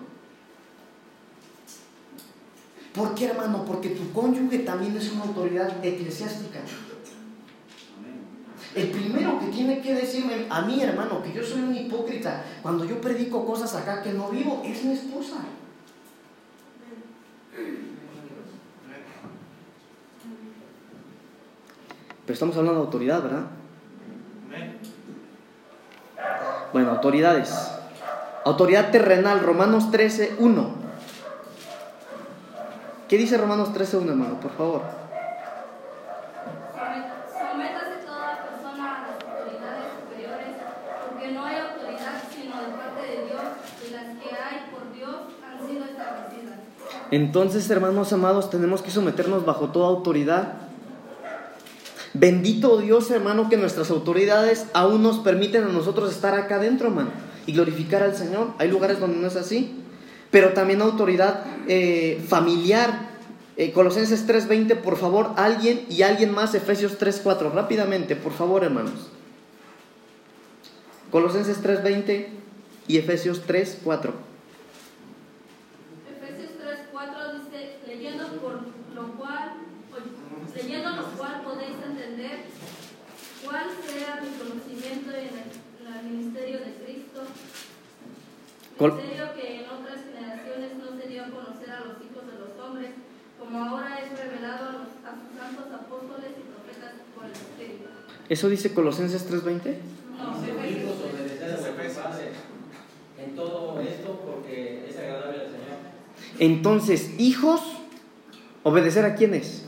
[2.93, 3.65] ¿Por qué, hermano?
[3.65, 6.59] Porque tu cónyuge también es una autoridad eclesiástica.
[8.73, 12.85] El primero que tiene que decirme a mí, hermano, que yo soy un hipócrita cuando
[12.85, 15.37] yo predico cosas acá que no vivo, es mi esposa.
[22.25, 23.43] Pero estamos hablando de autoridad, ¿verdad?
[26.73, 27.71] Bueno, autoridades.
[28.43, 30.69] Autoridad terrenal, Romanos 13, 1.
[33.07, 34.39] ¿Qué dice Romanos 13.1, hermano?
[34.39, 34.81] Por favor.
[37.31, 40.55] Sométase toda persona a las autoridades superiores,
[41.07, 43.43] porque no hay autoridad sino de parte de Dios,
[43.87, 46.59] y las que hay por Dios han sido establecidas.
[47.11, 50.64] Entonces, hermanos amados, tenemos que someternos bajo toda autoridad.
[52.17, 57.11] Bendito Dios, hermano, que nuestras autoridades aún nos permiten a nosotros estar acá adentro, hermano,
[57.45, 58.49] y glorificar al Señor.
[58.57, 59.81] Hay lugares donde no es así
[60.35, 63.07] pero también autoridad eh, familiar.
[63.55, 69.07] Eh, Colosenses 3:20, por favor, alguien y alguien más, Efesios 3:4, rápidamente, por favor, hermanos.
[71.09, 72.27] Colosenses 3:20
[72.89, 74.11] y Efesios 3:4.
[76.11, 78.59] Efesios 3:4 dice, leyendo por
[78.93, 79.53] lo cual,
[80.53, 81.75] leyendo lo cual podéis
[82.25, 82.45] entender
[83.43, 85.65] cuál sea mi conocimiento en el,
[86.05, 87.21] ministerio de Cristo,
[88.77, 92.59] ministerio que en otras generaciones no se dio a conocer a los hijos de los
[92.59, 92.91] hombres,
[93.39, 97.85] como ahora es revelado a, los, a sus santos apóstoles y profetas por el Espíritu.
[98.27, 99.77] ¿Eso dice Colosenses 3:20?
[100.17, 102.33] No, Dice, Efesios hijos, obedecer a vuestros padres
[103.17, 105.77] en todo esto porque es agradable al Señor.
[106.39, 107.61] Entonces, hijos,
[108.63, 109.65] obedecer a quiénes?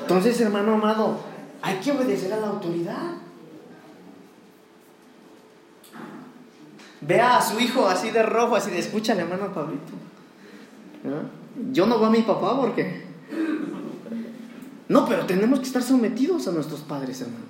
[0.00, 1.33] Entonces, hermano amado,
[1.64, 3.12] hay que obedecer a la autoridad.
[7.00, 9.92] Vea a su hijo así de rojo, así de escúchale, hermano Pablito.
[11.04, 11.72] ¿No?
[11.72, 13.04] Yo no voy a mi papá porque.
[14.88, 17.48] No, pero tenemos que estar sometidos a nuestros padres, hermanos.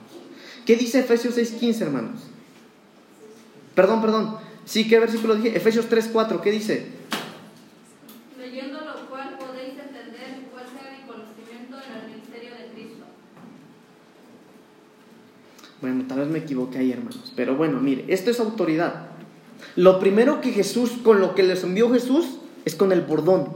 [0.65, 2.21] ¿Qué dice Efesios 6:15, hermanos?
[3.75, 4.37] Perdón, perdón.
[4.65, 5.57] Sí, ¿qué versículo dije?
[5.57, 6.87] Efesios 3:4, ¿qué dice?
[8.39, 13.05] Leyendo lo cual podéis entender cuál sea mi conocimiento en el ministerio de Cristo.
[15.85, 17.31] Bueno, tal vez me equivoqué ahí, hermanos.
[17.37, 19.09] Pero bueno, mire, esto es autoridad.
[19.77, 23.49] Lo primero que Jesús, con lo que les envió Jesús, es con el bordón.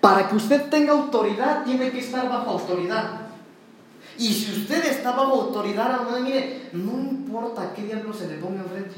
[0.00, 3.22] Para que usted tenga autoridad, tiene que estar bajo autoridad.
[4.18, 8.60] Y si usted está bajo autoridad, hermano, mire, no importa qué diablo se le ponga
[8.60, 8.94] enfrente.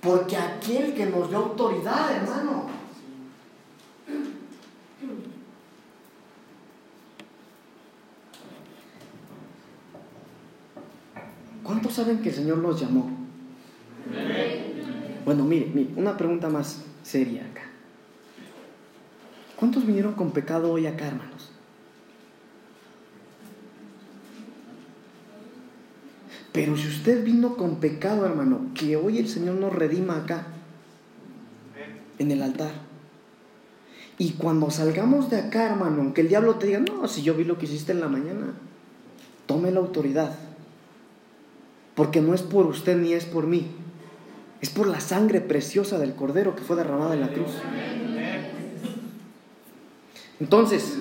[0.00, 2.66] Porque aquel que nos dio autoridad, hermano.
[11.64, 13.10] ¿Cuántos saben que el Señor los llamó?
[15.24, 17.62] Bueno, mire, mire, una pregunta más seria acá.
[19.56, 21.50] ¿Cuántos vinieron con pecado hoy acá, hermanos?
[26.52, 30.46] Pero si usted vino con pecado, hermano, que hoy el Señor nos redima acá,
[32.18, 32.70] en el altar.
[34.18, 37.44] Y cuando salgamos de acá, hermano, aunque el diablo te diga, no, si yo vi
[37.44, 38.52] lo que hiciste en la mañana,
[39.46, 40.38] tome la autoridad.
[41.94, 43.68] Porque no es por usted ni es por mí,
[44.60, 47.52] es por la sangre preciosa del Cordero que fue derramada en la cruz.
[50.40, 50.96] Entonces,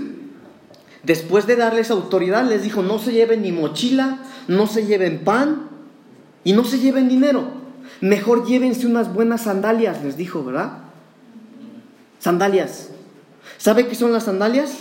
[1.04, 5.70] después de darles autoridad, les dijo, no se lleven ni mochila, no se lleven pan
[6.44, 7.64] y no se lleven dinero.
[8.02, 10.80] Mejor llévense unas buenas sandalias, les dijo, ¿verdad?
[12.20, 12.89] Sandalias.
[13.58, 14.80] ¿Sabe qué son las sandalias?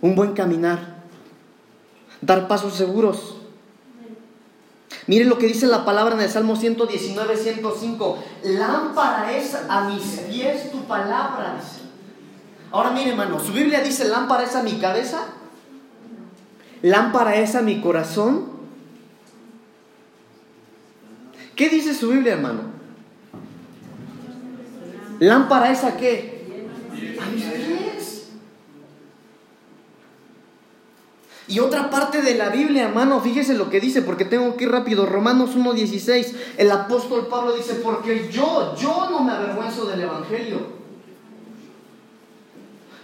[0.00, 1.04] Un buen caminar,
[2.20, 3.36] dar pasos seguros.
[5.06, 8.18] Miren lo que dice la palabra en el Salmo 119, 105.
[8.44, 11.60] Lámpara es a mis pies tu palabra,
[12.72, 15.28] Ahora mire, hermano, su Biblia dice lámpara es a mi cabeza,
[16.82, 18.56] lámpara es a mi corazón.
[21.54, 22.62] ¿Qué dice su Biblia, hermano?
[25.20, 26.66] Lámpara es a qué?
[27.18, 27.85] A mis pies.
[31.48, 34.70] Y otra parte de la Biblia, hermano, fíjese lo que dice, porque tengo que ir
[34.70, 35.06] rápido.
[35.06, 40.76] Romanos 1.16, el apóstol Pablo dice, porque yo, yo no me avergüenzo del Evangelio.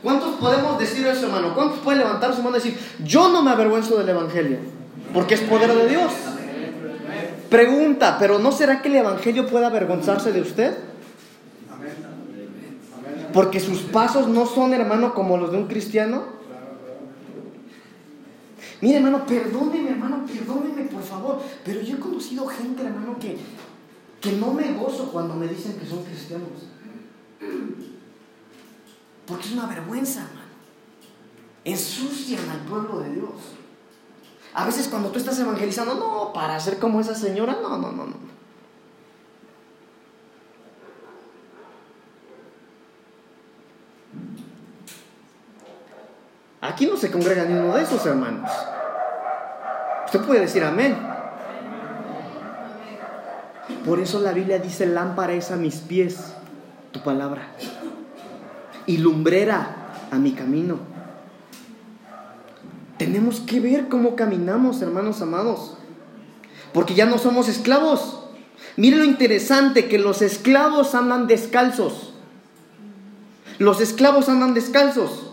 [0.02, 1.54] ¿Cuántos podemos decir eso, hermano?
[1.54, 4.58] ¿Cuántos pueden levantar su mano y decir, yo no me avergüenzo del Evangelio?
[5.14, 6.12] Porque es poder de Dios.
[7.48, 10.76] Pregunta, ¿pero no será que el Evangelio pueda avergonzarse de usted?
[13.32, 16.41] Porque sus pasos no son, hermano, como los de un cristiano.
[18.82, 21.40] Mire, hermano, perdóneme, hermano, perdóneme, por favor.
[21.64, 23.38] Pero yo he conocido gente, hermano, que,
[24.20, 26.48] que no me gozo cuando me dicen que son cristianos.
[29.24, 30.50] Porque es una vergüenza, hermano.
[31.64, 33.30] Ensucian al pueblo de Dios.
[34.52, 38.06] A veces cuando tú estás evangelizando, no, para ser como esa señora, no, no, no,
[38.06, 38.31] no.
[46.62, 48.48] Aquí no se congrega ni uno de esos hermanos.
[50.06, 50.96] Usted puede decir amén.
[53.84, 56.34] Por eso la Biblia dice, lámpara es a mis pies
[56.92, 57.48] tu palabra
[58.86, 59.74] y lumbrera
[60.12, 60.78] a mi camino.
[62.96, 65.76] Tenemos que ver cómo caminamos, hermanos amados,
[66.72, 68.20] porque ya no somos esclavos.
[68.76, 72.12] Mire lo interesante que los esclavos andan descalzos.
[73.58, 75.31] Los esclavos andan descalzos.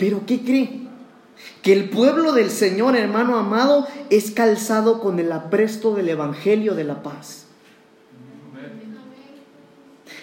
[0.00, 0.80] Pero ¿qué cree?
[1.60, 6.84] Que el pueblo del Señor, hermano amado, es calzado con el apresto del Evangelio de
[6.84, 7.44] la paz.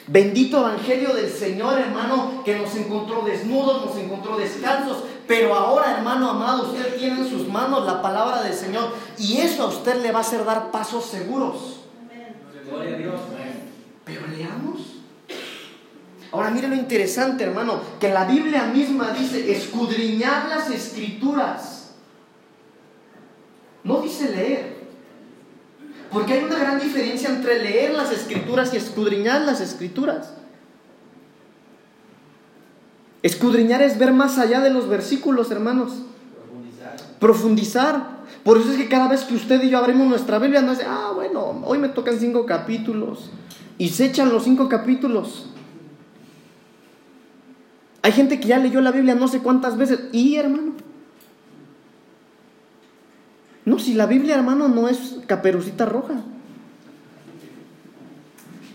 [0.07, 5.03] Bendito Evangelio del Señor, hermano, que nos encontró desnudos, nos encontró descalzos.
[5.27, 8.93] Pero ahora, hermano amado, usted tiene en sus manos la palabra del Señor.
[9.19, 11.81] Y eso a usted le va a hacer dar pasos seguros.
[12.67, 13.21] Gloria a Dios.
[14.03, 14.66] Pero leamos.
[16.31, 21.91] Ahora mire lo interesante, hermano, que la Biblia misma dice escudriñar las escrituras.
[23.83, 24.77] No dice leer.
[26.11, 30.33] Porque hay una gran diferencia entre leer las escrituras y escudriñar las escrituras.
[33.23, 35.93] Escudriñar es ver más allá de los versículos, hermanos.
[36.33, 37.19] Profundizar.
[37.19, 38.17] Profundizar.
[38.43, 40.79] Por eso es que cada vez que usted y yo abrimos nuestra Biblia, no es,
[40.85, 43.29] ah, bueno, hoy me tocan cinco capítulos.
[43.77, 45.47] Y se echan los cinco capítulos.
[48.07, 49.99] Hay gente que ya leyó la Biblia no sé cuántas veces.
[50.13, 50.71] Y hermano,
[53.65, 56.13] no, si la Biblia, hermano, no es caperucita roja.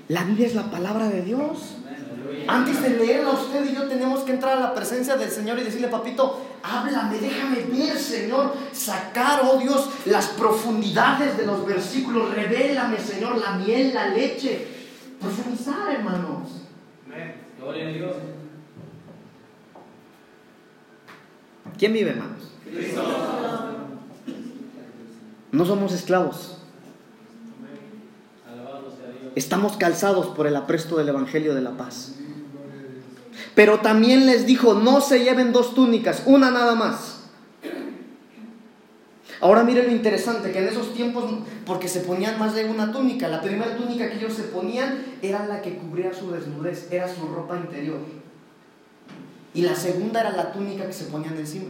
[0.09, 1.77] La Biblia es la palabra de Dios.
[2.47, 5.63] Antes de leerla, usted y yo tenemos que entrar a la presencia del Señor y
[5.63, 12.99] decirle, papito, háblame, déjame ver, Señor, sacar, oh Dios, las profundidades de los versículos, revélame,
[12.99, 14.67] Señor, la miel, la leche.
[15.19, 16.67] Profundizar, hermanos.
[17.59, 18.42] Gloria a Dios.
[21.79, 22.51] ¿Quién vive, hermanos?
[25.51, 26.59] No somos esclavos.
[29.35, 32.15] Estamos calzados por el apresto del Evangelio de la paz.
[33.55, 37.21] Pero también les dijo, no se lleven dos túnicas, una nada más.
[39.41, 41.25] Ahora miren lo interesante, que en esos tiempos,
[41.67, 45.47] porque se ponían más de una túnica, la primera túnica que ellos se ponían era
[45.47, 47.99] la que cubría su desnudez, era su ropa interior.
[49.55, 51.69] Y la segunda era la túnica que se ponían encima.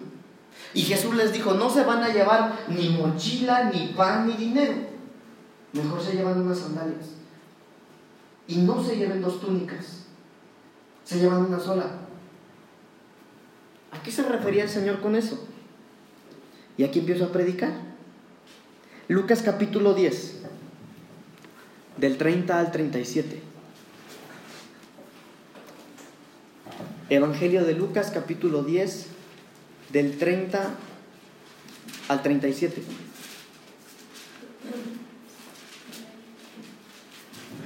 [0.74, 4.74] Y Jesús les dijo, no se van a llevar ni mochila, ni pan, ni dinero.
[5.72, 7.11] Mejor se llevan unas sandalias.
[8.47, 10.05] Y no se lleven dos túnicas.
[11.05, 11.87] Se llevan una sola.
[13.91, 15.47] ¿A qué se refería el Señor con eso?
[16.76, 17.72] Y aquí empiezo a predicar.
[19.09, 20.43] Lucas capítulo 10,
[21.99, 23.52] del 30 al 37.
[27.15, 29.07] Evangelio de Lucas capítulo 10,
[29.93, 30.71] del 30
[32.09, 32.83] al 37.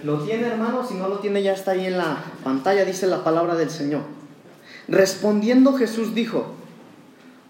[0.03, 0.85] ¿Lo tiene hermano?
[0.85, 4.03] Si no lo tiene ya está ahí en la pantalla, dice la palabra del Señor.
[4.89, 6.57] Respondiendo Jesús dijo,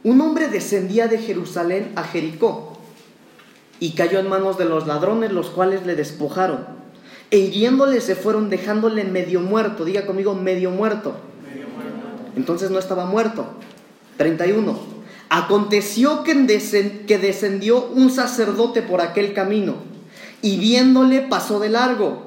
[0.04, 2.78] un hombre descendía de Jerusalén a Jericó
[3.80, 6.66] y cayó en manos de los ladrones, los cuales le despojaron.
[7.30, 9.86] E hiriéndole se fueron dejándole medio muerto.
[9.86, 11.16] Diga conmigo, medio muerto.
[12.36, 13.46] Entonces no estaba muerto.
[14.18, 14.78] 31.
[15.28, 19.74] Aconteció que, descendió un sacerdote por aquel camino
[20.40, 22.26] y viéndole pasó de largo.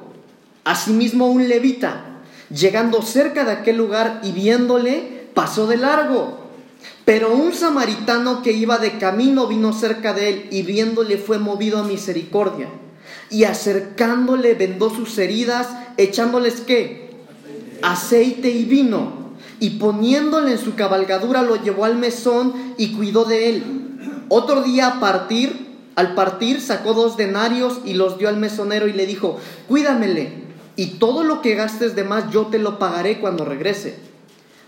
[0.65, 2.21] Asimismo un levita,
[2.53, 6.39] llegando cerca de aquel lugar y viéndole, pasó de largo.
[7.05, 11.79] Pero un samaritano que iba de camino vino cerca de él y viéndole fue movido
[11.79, 12.67] a misericordia.
[13.29, 17.11] Y acercándole vendó sus heridas, echándoles qué?
[17.81, 19.28] Aceite y vino
[19.59, 23.63] y poniéndole en su cabalgadura lo llevó al mesón y cuidó de él.
[24.29, 28.93] Otro día a partir, al partir sacó dos denarios y los dio al mesonero y
[28.93, 29.37] le dijo,
[29.67, 33.97] cuídamele y todo lo que gastes de más yo te lo pagaré cuando regrese.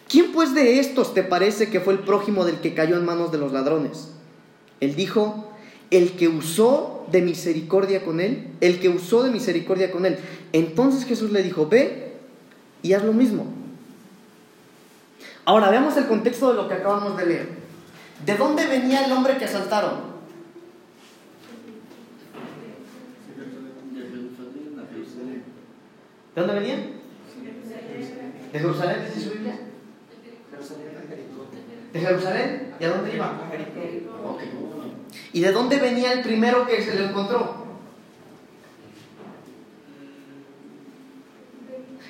[0.10, 3.32] ¿Quién pues de estos te parece que fue el prójimo del que cayó en manos
[3.32, 4.10] de los ladrones?
[4.82, 5.52] Él dijo,
[5.90, 10.18] el que usó de misericordia con él, el que usó de misericordia con él.
[10.52, 12.14] Entonces Jesús le dijo, ve
[12.82, 13.61] y haz lo mismo.
[15.46, 17.50] Ahora veamos el contexto de lo que acabamos de leer.
[18.26, 20.12] ¿De dónde venía el hombre que asaltaron?
[26.36, 26.76] ¿De dónde venía?
[28.54, 29.60] ¿De Jerusalén dice su Biblia?
[31.94, 32.74] ¿De Jerusalén?
[32.80, 33.34] ¿Y a dónde iba?
[35.34, 37.61] ¿Y de dónde venía el primero que se le encontró?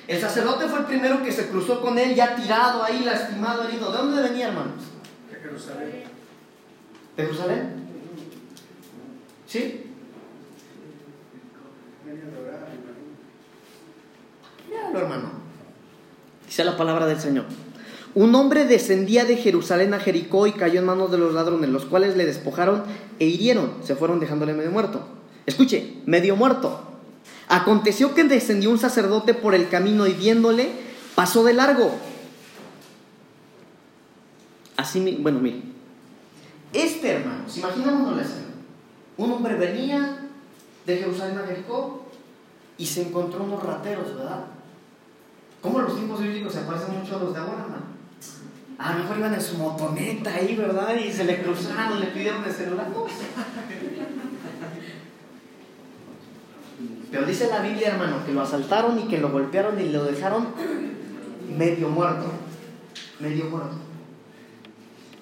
[0.08, 3.92] El sacerdote fue el primero que se cruzó con él, ya tirado ahí, lastimado, herido.
[3.92, 4.82] ¿De dónde venía, hermanos?
[5.30, 6.04] De Jerusalén.
[7.16, 7.70] ¿De Jerusalén?
[9.46, 9.86] ¿Sí?
[14.68, 15.30] Míralo, hermano.
[16.46, 17.44] Dice la palabra del Señor.
[18.14, 21.86] Un hombre descendía de Jerusalén a Jericó y cayó en manos de los ladrones, los
[21.86, 22.82] cuales le despojaron
[23.18, 23.72] e hirieron.
[23.82, 25.06] Se fueron dejándole medio muerto.
[25.46, 26.91] Escuche, medio muerto.
[27.48, 30.72] Aconteció que descendió un sacerdote por el camino y viéndole,
[31.14, 31.92] pasó de largo.
[34.76, 35.62] Así, bueno, mire.
[36.72, 38.46] Este hermano, imaginémonos la escena.
[39.18, 40.28] Un hombre venía
[40.86, 42.06] de Jerusalén a Jericó
[42.78, 44.46] y se encontró unos rateros, ¿verdad?
[45.60, 47.92] ¿Cómo los tiempos bíblicos se parecen mucho a los de ahora, hermano?
[48.78, 50.94] A lo mejor iban en su motoneta ahí, ¿verdad?
[50.96, 52.88] Y se le cruzaron, le pidieron el celular.
[52.88, 53.06] No
[57.10, 60.48] Pero dice la Biblia, hermano, que lo asaltaron y que lo golpearon y lo dejaron
[61.56, 62.26] medio muerto.
[63.20, 63.76] Medio muerto.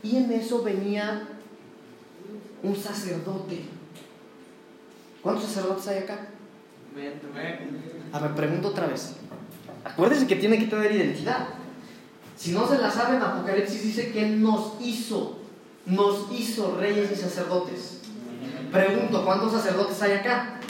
[0.02, 1.28] Y en eso venía
[2.62, 3.60] un sacerdote.
[5.22, 6.28] ¿Cuántos sacerdotes hay acá?
[8.12, 9.16] A ver, pregunto otra vez.
[9.84, 11.48] Acuérdense que tiene que tener identidad.
[12.36, 15.38] Si no se la saben, Apocalipsis dice que nos hizo,
[15.86, 17.99] nos hizo reyes y sacerdotes.
[18.70, 20.60] Pregunto, ¿cuántos sacerdotes hay acá?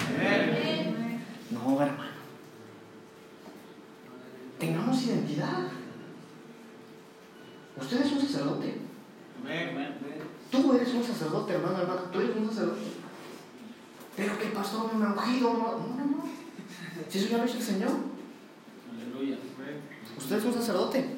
[1.51, 2.11] No, hermano.
[4.59, 5.69] Tengamos identidad.
[7.81, 8.79] Usted es un sacerdote.
[10.51, 12.01] Tú eres un sacerdote, hermano, hermano.
[12.13, 12.81] Tú eres un sacerdote.
[14.17, 15.53] Pero que pastor no me ha ungido.
[15.53, 16.25] No, no, no.
[17.09, 17.91] Si eso ya lo hizo el Señor.
[18.93, 19.37] Aleluya.
[20.19, 21.17] Usted es un sacerdote.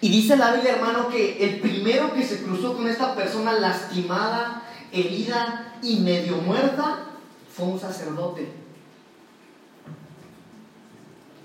[0.00, 4.64] Y dice la Biblia, hermano, que el primero que se cruzó con esta persona lastimada,
[4.92, 7.06] herida y medio muerta
[7.54, 8.52] fue un sacerdote.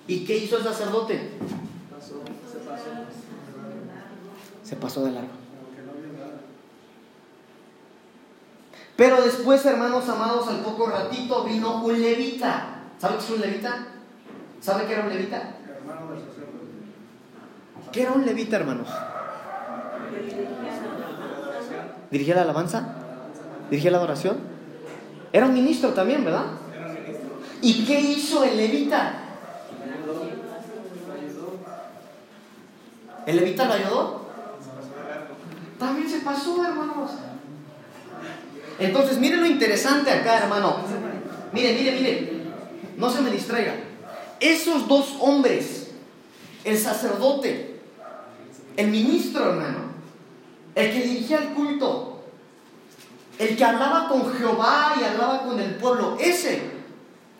[0.07, 1.31] ¿Y qué hizo el sacerdote?
[4.63, 5.29] Se pasó de largo.
[8.95, 12.79] Pero después, hermanos amados, al poco ratito vino un levita.
[12.99, 13.87] ¿Sabe qué es un levita?
[14.59, 15.53] ¿Sabe qué era un levita?
[17.91, 18.87] ¿Qué era un levita, hermanos?
[22.09, 23.06] ¿Dirigía la alabanza?
[23.69, 24.37] ¿Dirigía la adoración?
[25.33, 26.45] Era un ministro también, ¿verdad?
[27.61, 29.13] ¿Y qué hizo el levita?
[33.25, 34.21] ¿El levita lo ayudó?
[35.77, 37.11] También se pasó, hermanos.
[38.79, 40.77] Entonces, miren lo interesante acá, hermano.
[41.51, 42.37] Mire, mire, mire.
[42.97, 43.75] No se me distraiga.
[44.39, 45.91] Esos dos hombres,
[46.63, 47.79] el sacerdote,
[48.77, 49.79] el ministro, hermano,
[50.75, 52.06] el que dirigía el culto,
[53.39, 56.71] el que hablaba con Jehová y hablaba con el pueblo, ese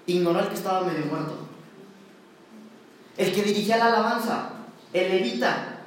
[0.06, 1.38] ignoró que estaba medio muerto.
[3.18, 4.50] El que dirigía la alabanza,
[4.93, 5.80] el levita,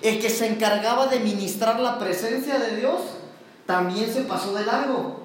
[0.00, 3.00] el que se encargaba de ministrar la presencia de Dios
[3.66, 5.20] también se pasó de largo.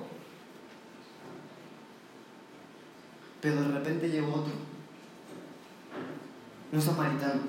[3.40, 4.54] Pero de repente llegó otro,
[6.72, 7.42] un samaritano,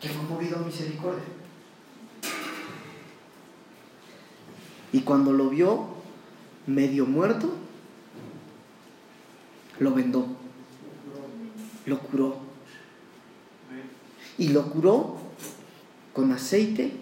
[0.00, 1.39] que fue movido a misericordia.
[4.92, 5.86] Y cuando lo vio
[6.66, 7.52] medio muerto,
[9.78, 10.26] lo vendó,
[11.86, 12.36] lo curó.
[14.38, 15.18] Y lo curó
[16.12, 16.92] con aceite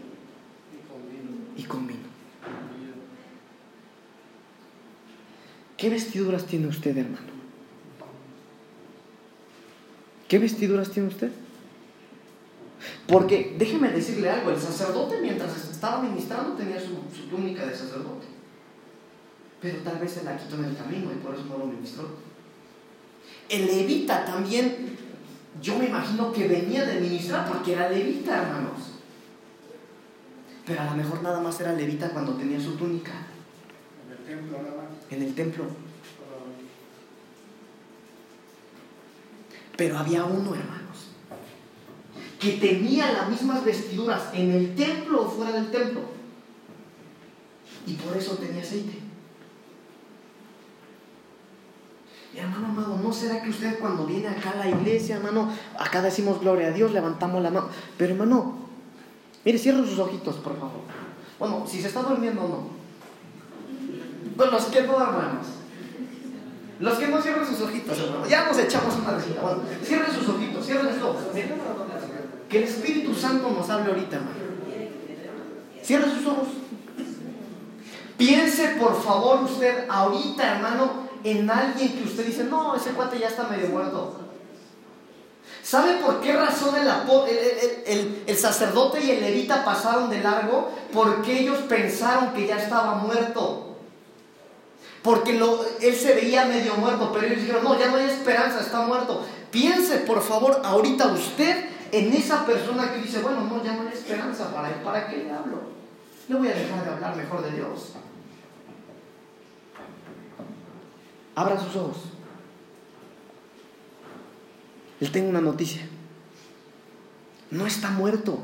[1.57, 2.01] y con vino.
[5.76, 7.39] ¿Qué vestiduras tiene usted, hermano?
[10.28, 11.30] ¿Qué vestiduras tiene usted?
[13.06, 16.94] Porque déjeme decirle algo, el sacerdote mientras estaba ministrando tenía su,
[17.28, 18.26] túnica de sacerdote.
[19.60, 22.08] Pero tal vez se la quitó en el camino y por eso no lo ministró.
[23.48, 24.96] El levita también,
[25.60, 28.92] yo me imagino que venía de ministrar porque era levita, hermanos.
[30.64, 33.12] Pero a lo mejor nada más era levita cuando tenía su túnica.
[34.06, 35.12] En el templo, nada más.
[35.12, 35.64] En el templo.
[39.76, 40.77] Pero había uno, hermanos,
[42.39, 46.01] que tenía las mismas vestiduras en el templo o fuera del templo.
[47.86, 48.99] Y por eso tenía aceite.
[52.34, 56.03] Y hermano amado, ¿no será que usted cuando viene acá a la iglesia, hermano, acá
[56.03, 57.68] decimos gloria a Dios, levantamos la mano?
[57.97, 58.59] Pero hermano,
[59.45, 60.82] mire, cierre sus ojitos, por favor.
[61.39, 62.68] Bueno, si se está durmiendo o no.
[64.36, 65.47] Bueno, los que no, hermanos.
[66.78, 68.26] Los que no cierren sus ojitos, hermano.
[68.28, 69.41] Ya nos echamos una recita.
[69.41, 71.22] Bueno, cierren sus ojitos, cierren sus ojos.
[72.49, 74.36] Que el Espíritu Santo nos hable ahorita, hermano.
[75.82, 76.49] Cierren sus ojos.
[78.16, 83.28] Piense, por favor, usted ahorita, hermano, en alguien que usted dice, no, ese cuate ya
[83.28, 84.16] está medio muerto.
[85.62, 90.70] ¿Sabe por qué razón el, sacerdote y el levita pasaron de largo?
[90.92, 93.68] Porque ellos pensaron que ya estaba muerto
[95.03, 95.40] porque
[95.80, 99.24] él se veía medio muerto, pero ellos dijeron, no, ya no hay esperanza, está muerto.
[99.51, 103.95] Piense, por favor, ahorita usted en esa persona que dice, bueno, no, ya no hay
[103.95, 105.62] esperanza para él, ¿para qué le hablo?
[106.28, 107.95] Le voy a dejar de hablar mejor de Dios.
[111.34, 111.97] Abra sus ojos.
[115.01, 115.82] Él tengo una noticia.
[117.51, 118.41] No está muerto.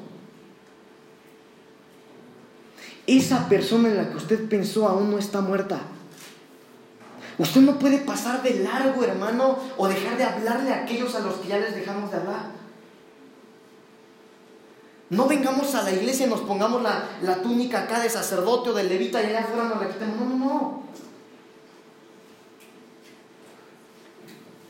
[3.06, 5.80] Esa persona en la que usted pensó aún no está muerta.
[7.36, 11.34] Usted no puede pasar de largo, hermano, o dejar de hablarle a aquellos a los
[11.34, 12.53] que ya les dejamos de hablar.
[15.10, 18.84] No vengamos a la iglesia y nos pongamos la, túnica acá de sacerdote o de
[18.84, 20.18] levita y allá afuera nos la quitemos.
[20.18, 20.84] No, no, no.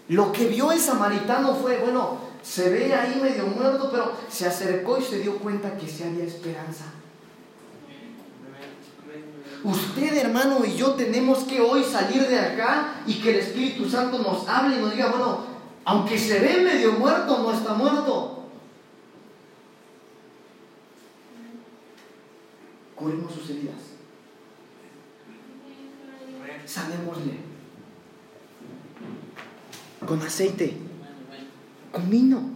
[0.09, 4.99] Lo que vio el samaritano fue, bueno, se ve ahí medio muerto, pero se acercó
[4.99, 6.85] y se dio cuenta que sí había esperanza.
[9.63, 14.19] Usted, hermano, y yo tenemos que hoy salir de acá y que el Espíritu Santo
[14.19, 15.39] nos hable y nos diga, bueno,
[15.87, 18.34] aunque se ve medio muerto, no está muerto.
[23.05, 23.75] Curemos sus heridas.
[26.65, 27.35] Sanémosle.
[30.07, 30.75] Con aceite.
[31.93, 32.49] Con vino.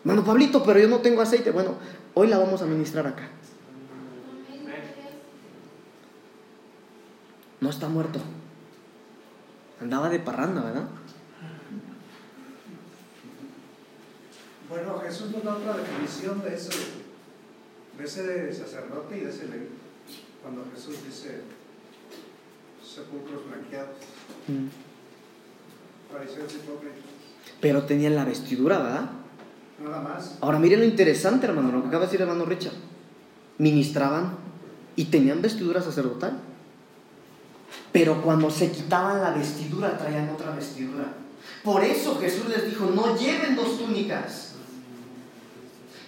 [0.00, 1.52] Hermano Pablito, pero yo no tengo aceite.
[1.52, 1.76] Bueno,
[2.14, 3.28] hoy la vamos a ministrar acá.
[7.60, 8.18] no está muerto.
[9.80, 10.88] Andaba de parranda, ¿verdad?
[14.68, 16.72] Bueno, Jesús nos da otra definición de, eso,
[18.02, 19.68] de ese sacerdote y de ese ley.
[20.42, 21.42] Cuando Jesús dice
[22.84, 23.96] sepulcros blanqueados.
[24.48, 24.66] Mm.
[27.60, 29.10] Pero tenían la vestidura, ¿verdad?
[29.82, 30.36] Nada más.
[30.40, 32.74] Ahora miren lo interesante, hermano, lo que acaba de decir hermano Richard.
[33.58, 34.36] Ministraban
[34.96, 36.40] y tenían vestidura sacerdotal.
[37.92, 41.14] Pero cuando se quitaban la vestidura, traían otra vestidura.
[41.62, 44.51] Por eso Jesús les dijo, no lleven dos túnicas.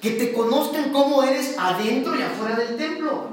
[0.04, 3.30] Que te conozcan cómo eres adentro y afuera del templo.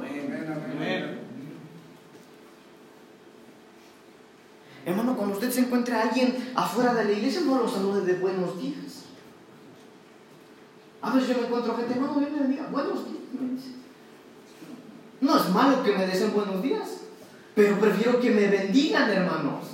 [4.85, 8.19] Hermano, cuando usted se encuentre a alguien afuera de la iglesia, no lo salude de
[8.21, 9.03] buenos días.
[11.01, 13.17] A veces yo me encuentro gente, hermano, me diga, buenos días.
[15.19, 17.01] No es malo que me deseen buenos días.
[17.53, 19.70] Pero prefiero que me bendigan, hermanos.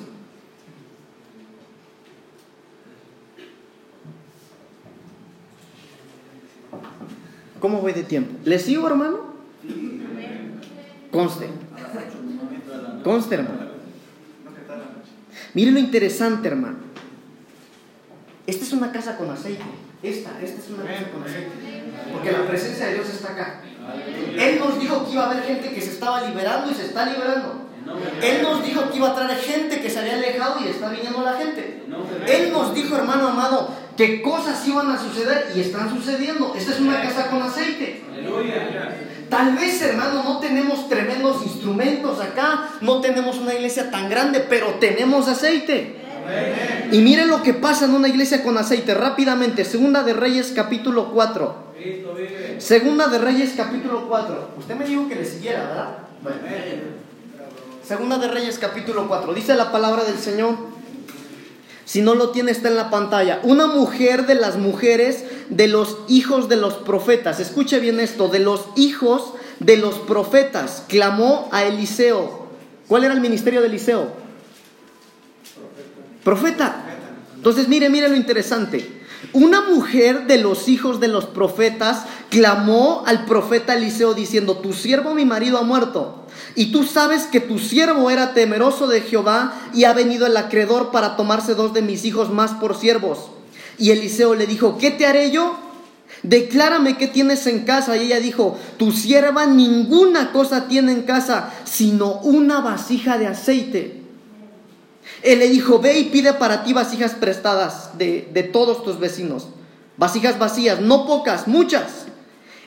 [7.59, 8.37] ¿Cómo voy de tiempo?
[8.43, 9.17] ¿Les sigo, hermano?
[11.11, 11.49] Conste.
[13.03, 13.67] Conste, hermano.
[15.53, 16.77] Miren lo interesante, hermano.
[18.45, 19.63] Esta es una casa con aceite.
[20.03, 21.49] Esta, esta es una casa con aceite.
[22.13, 23.61] Porque la presencia de Dios está acá.
[24.37, 27.05] Él nos dijo que iba a haber gente que se estaba liberando y se está
[27.05, 27.67] liberando.
[28.21, 31.23] Él nos dijo que iba a traer gente que se había alejado y está viniendo
[31.23, 31.83] la gente.
[32.27, 36.53] Él nos dijo, hermano amado, que cosas iban a suceder y están sucediendo.
[36.55, 38.03] Esta es una casa con aceite.
[39.29, 44.75] Tal vez, hermano, no tenemos tremendos instrumentos acá, no tenemos una iglesia tan grande, pero
[44.75, 45.95] tenemos aceite.
[46.91, 49.65] Y miren lo que pasa en una iglesia con aceite rápidamente.
[49.65, 51.67] Segunda de Reyes capítulo 4.
[52.59, 54.49] Segunda de Reyes capítulo 4.
[54.59, 55.63] Usted me dijo que le siguiera,
[56.23, 56.41] ¿verdad?
[57.83, 59.33] Segunda de Reyes capítulo 4.
[59.33, 60.76] Dice la palabra del Señor.
[61.87, 63.39] Si no lo tiene, está en la pantalla.
[63.43, 67.39] Una mujer de las mujeres de los hijos de los profetas.
[67.39, 68.27] Escuche bien esto.
[68.27, 70.83] De los hijos de los profetas.
[70.89, 72.49] Clamó a Eliseo.
[72.89, 74.11] ¿Cuál era el ministerio de Eliseo?
[76.25, 76.83] Profeta.
[77.37, 79.05] Entonces, mire, mire lo interesante.
[79.31, 85.13] Una mujer de los hijos de los profetas clamó al profeta Eliseo diciendo, tu siervo
[85.13, 86.26] mi marido ha muerto.
[86.55, 90.91] Y tú sabes que tu siervo era temeroso de Jehová y ha venido el acreedor
[90.91, 93.29] para tomarse dos de mis hijos más por siervos.
[93.77, 95.55] Y Eliseo le dijo, ¿qué te haré yo?
[96.23, 97.95] Declárame qué tienes en casa.
[97.97, 104.01] Y ella dijo, tu sierva ninguna cosa tiene en casa, sino una vasija de aceite.
[105.21, 109.47] Él le dijo, ve y pide para ti vasijas prestadas de, de todos tus vecinos.
[109.97, 112.05] Vasijas vacías, no pocas, muchas.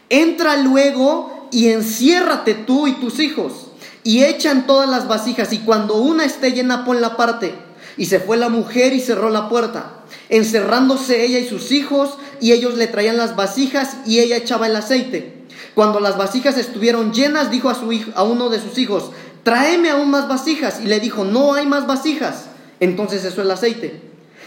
[0.09, 3.70] Entra luego y enciérrate tú y tus hijos.
[4.03, 7.55] Y echan todas las vasijas y cuando una esté llena la parte.
[7.97, 9.93] Y se fue la mujer y cerró la puerta,
[10.29, 14.77] encerrándose ella y sus hijos, y ellos le traían las vasijas y ella echaba el
[14.77, 15.45] aceite.
[15.75, 19.11] Cuando las vasijas estuvieron llenas, dijo a, su hijo, a uno de sus hijos,
[19.43, 20.81] tráeme aún más vasijas.
[20.83, 22.47] Y le dijo, no hay más vasijas.
[22.81, 24.01] Entonces eso el aceite.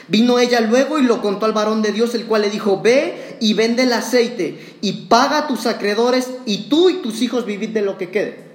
[0.08, 3.38] Vino ella luego y lo contó al varón de Dios, el cual le dijo, ve
[3.40, 7.70] y vende el aceite y paga a tus acreedores y tú y tus hijos vivid
[7.70, 8.53] de lo que quede.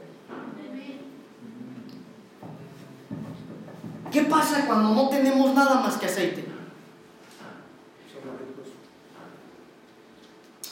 [4.11, 6.44] ¿Qué pasa cuando no tenemos nada más que aceite?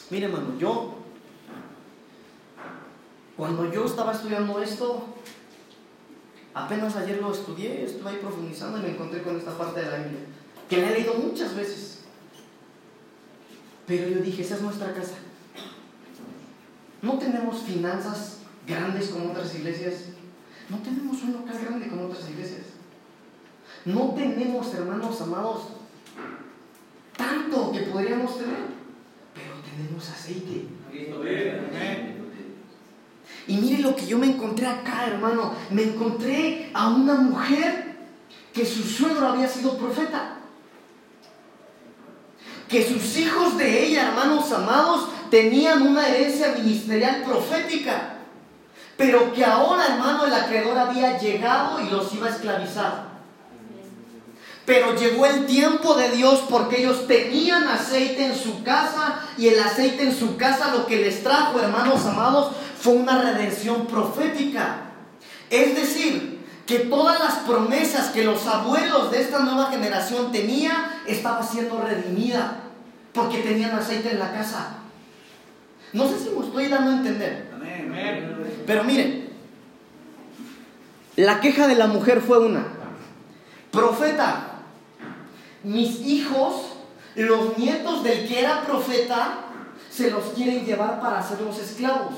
[0.09, 0.95] Mire, hermano, yo,
[3.35, 5.05] cuando yo estaba estudiando esto,
[6.53, 9.97] apenas ayer lo estudié, estuve ahí profundizando y me encontré con esta parte de la
[9.97, 10.21] Biblia,
[10.69, 12.05] que la he leído muchas veces.
[13.85, 15.15] Pero yo dije, esa es nuestra casa.
[17.01, 20.05] No tenemos finanzas grandes como otras iglesias.
[20.69, 22.66] No tenemos un local grande como otras iglesias.
[23.87, 25.61] No tenemos, hermanos amados,
[27.15, 28.57] tanto que podríamos tener,
[29.33, 30.67] pero tenemos aceite.
[33.47, 35.53] Y mire lo que yo me encontré acá, hermano.
[35.69, 37.95] Me encontré a una mujer
[38.53, 40.39] que su suegro había sido profeta.
[42.67, 48.15] Que sus hijos de ella, hermanos amados, tenían una herencia ministerial profética.
[48.97, 53.06] Pero que ahora, hermano, el acreedor había llegado y los iba a esclavizar.
[54.67, 59.57] Pero llegó el tiempo de Dios porque ellos tenían aceite en su casa y el
[59.61, 64.81] aceite en su casa lo que les trajo, hermanos amados, fue una redención profética.
[65.49, 70.75] Es decir, que todas las promesas que los abuelos de esta nueva generación tenían
[71.07, 72.59] estaba siendo redimida
[73.13, 74.79] porque tenían aceite en la casa.
[75.93, 77.47] No sé si me estoy dando a entender.
[78.65, 79.29] Pero miren,
[81.15, 82.65] la queja de la mujer fue una.
[83.71, 84.56] Profeta,
[85.67, 86.53] mis hijos,
[87.15, 89.39] los nietos del que era profeta,
[89.91, 92.13] se los quieren llevar para hacerlos esclavos.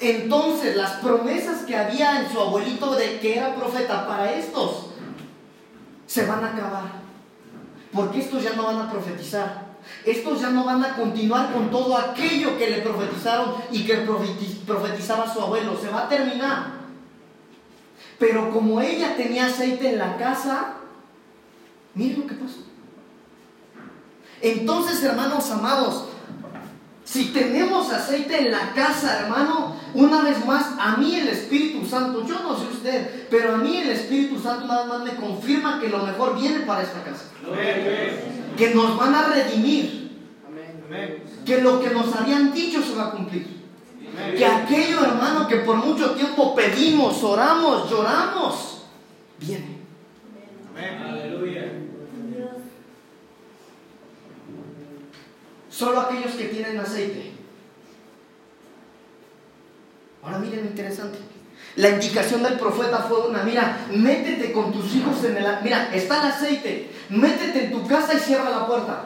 [0.00, 4.86] Entonces las promesas que había en su abuelito de que era profeta para estos
[6.06, 6.84] se van a acabar.
[7.92, 9.66] Porque estos ya no van a profetizar.
[10.04, 13.98] Estos ya no van a continuar con todo aquello que le profetizaron y que
[14.66, 15.78] profetizaba su abuelo.
[15.80, 16.76] Se va a terminar.
[18.18, 20.75] Pero como ella tenía aceite en la casa,
[21.96, 22.58] Miren lo que pasó.
[24.40, 26.04] Entonces, hermanos amados,
[27.04, 32.26] si tenemos aceite en la casa, hermano, una vez más, a mí el Espíritu Santo,
[32.26, 35.88] yo no sé usted, pero a mí el Espíritu Santo nada más me confirma que
[35.88, 37.24] lo mejor viene para esta casa.
[38.56, 40.10] Que nos van a redimir.
[41.46, 43.56] Que lo que nos habían dicho se va a cumplir.
[44.36, 48.82] Que aquello, hermano, que por mucho tiempo pedimos, oramos, lloramos,
[49.38, 49.76] viene.
[50.76, 51.85] Aleluya.
[55.76, 57.32] Solo aquellos que tienen aceite.
[60.22, 61.18] Ahora miren lo interesante.
[61.76, 65.44] La indicación del profeta fue una, mira, métete con tus hijos en el...
[65.62, 69.04] Mira, está el aceite, métete en tu casa y cierra la puerta.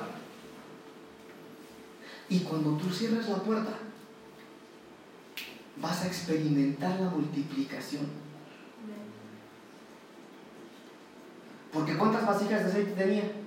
[2.29, 3.73] Y cuando tú cierres la puerta,
[5.79, 8.07] vas a experimentar la multiplicación.
[11.73, 13.40] Porque ¿cuántas vasijas de aceite tenía?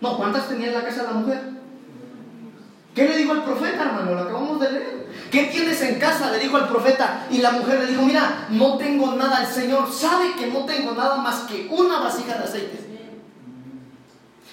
[0.00, 1.40] No, ¿cuántas tenía en la casa de la mujer?
[2.94, 4.14] ¿Qué le dijo el profeta, hermano?
[4.14, 5.06] Lo acabamos de leer.
[5.30, 6.30] ¿Qué tienes en casa?
[6.30, 7.26] Le dijo el profeta.
[7.30, 9.42] Y la mujer le dijo, mira, no tengo nada.
[9.42, 12.86] El Señor sabe que no tengo nada más que una vasija de aceite.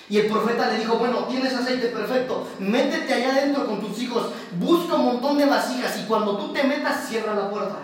[0.09, 4.31] Y el profeta le dijo, bueno, tienes aceite perfecto, métete allá adentro con tus hijos,
[4.59, 7.77] busca un montón de vasijas y cuando tú te metas, cierra la puerta.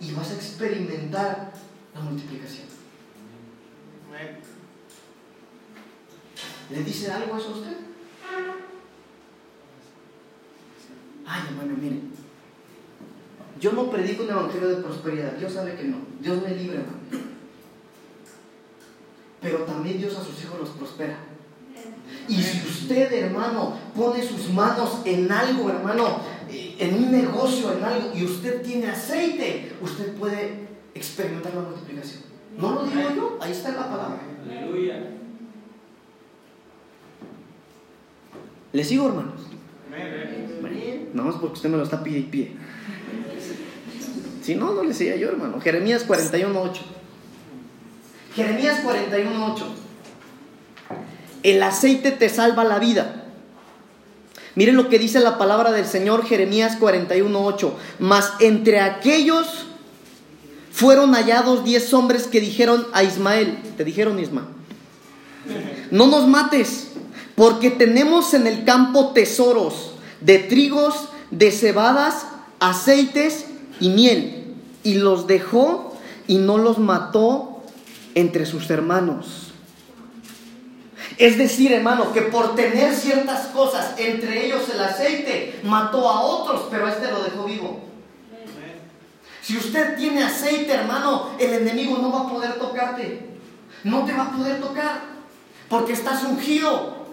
[0.00, 1.52] y vas a experimentar
[1.94, 2.66] la multiplicación.
[6.70, 7.76] ¿Le dice algo eso a usted?
[11.26, 12.00] Ay, hermano, mire.
[13.60, 15.32] Yo no predico un evangelio de prosperidad.
[15.32, 15.98] Dios sabe que no.
[16.20, 16.98] Dios me libre, hermano.
[19.40, 21.18] Pero también Dios a sus hijos los prospera.
[22.28, 27.84] Y si usted, hermano, pone sus manos en algo, hermano, eh, en un negocio, en
[27.84, 32.22] algo, y usted tiene aceite, usted puede experimentar la multiplicación.
[32.56, 33.38] ¿No lo digo yo?
[33.40, 34.20] Ahí está la palabra.
[34.44, 35.13] Aleluya.
[38.74, 39.40] ¿Le sigo, hermanos?
[41.14, 42.52] Nada más porque usted me lo está pide y pie.
[44.42, 45.60] Si no, no le decía yo, hermano.
[45.60, 46.80] Jeremías 41.8.
[48.34, 49.62] Jeremías 41.8.
[51.44, 53.24] El aceite te salva la vida.
[54.56, 57.72] Miren lo que dice la palabra del Señor Jeremías 41.8.
[58.00, 59.66] Mas entre aquellos
[60.72, 64.48] fueron hallados diez hombres que dijeron a Ismael, te dijeron Ismael,
[65.92, 66.93] no nos mates,
[67.34, 72.26] porque tenemos en el campo tesoros de trigos, de cebadas,
[72.60, 73.46] aceites
[73.80, 74.54] y miel.
[74.82, 77.62] Y los dejó y no los mató
[78.14, 79.52] entre sus hermanos.
[81.16, 86.62] Es decir, hermano, que por tener ciertas cosas, entre ellos el aceite, mató a otros,
[86.70, 87.80] pero a este lo dejó vivo.
[89.42, 93.28] Si usted tiene aceite, hermano, el enemigo no va a poder tocarte.
[93.84, 95.02] No te va a poder tocar,
[95.68, 97.03] porque estás ungido.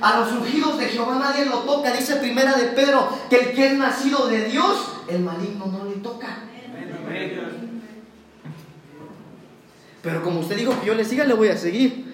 [0.00, 1.92] A los ungidos de Jehová nadie lo toca.
[1.92, 5.96] Dice primera de Pedro que el que es nacido de Dios, el maligno no le
[5.96, 6.44] toca.
[10.02, 12.06] Pero como usted dijo que yo le siga, le voy a seguir.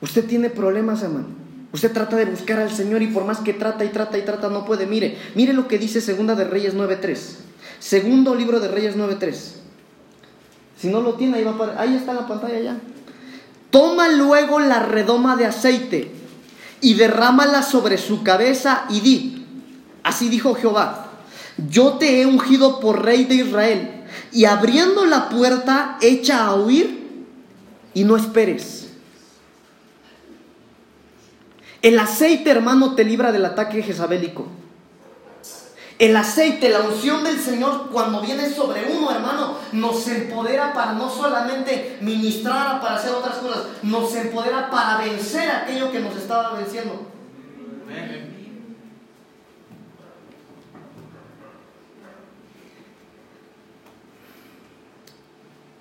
[0.00, 1.28] Usted tiene problemas, hermano.
[1.72, 4.48] Usted trata de buscar al Señor y por más que trata y trata y trata
[4.50, 4.86] no puede.
[4.86, 7.16] Mire, mire lo que dice Segunda de Reyes 9.3.
[7.78, 9.34] Segundo libro de Reyes 9.3.
[10.76, 12.76] Si no lo tiene, ahí, va ahí está la pantalla ya.
[13.72, 16.12] Toma luego la redoma de aceite
[16.82, 19.46] y derrámala sobre su cabeza y di,
[20.02, 21.08] así dijo Jehová,
[21.70, 27.24] yo te he ungido por rey de Israel y abriendo la puerta echa a huir
[27.94, 28.90] y no esperes.
[31.80, 34.48] El aceite, hermano, te libra del ataque jezabélico.
[36.02, 41.08] El aceite, la unción del Señor, cuando viene sobre uno, hermano, nos empodera para no
[41.08, 47.06] solamente ministrar, para hacer otras cosas, nos empodera para vencer aquello que nos estaba venciendo.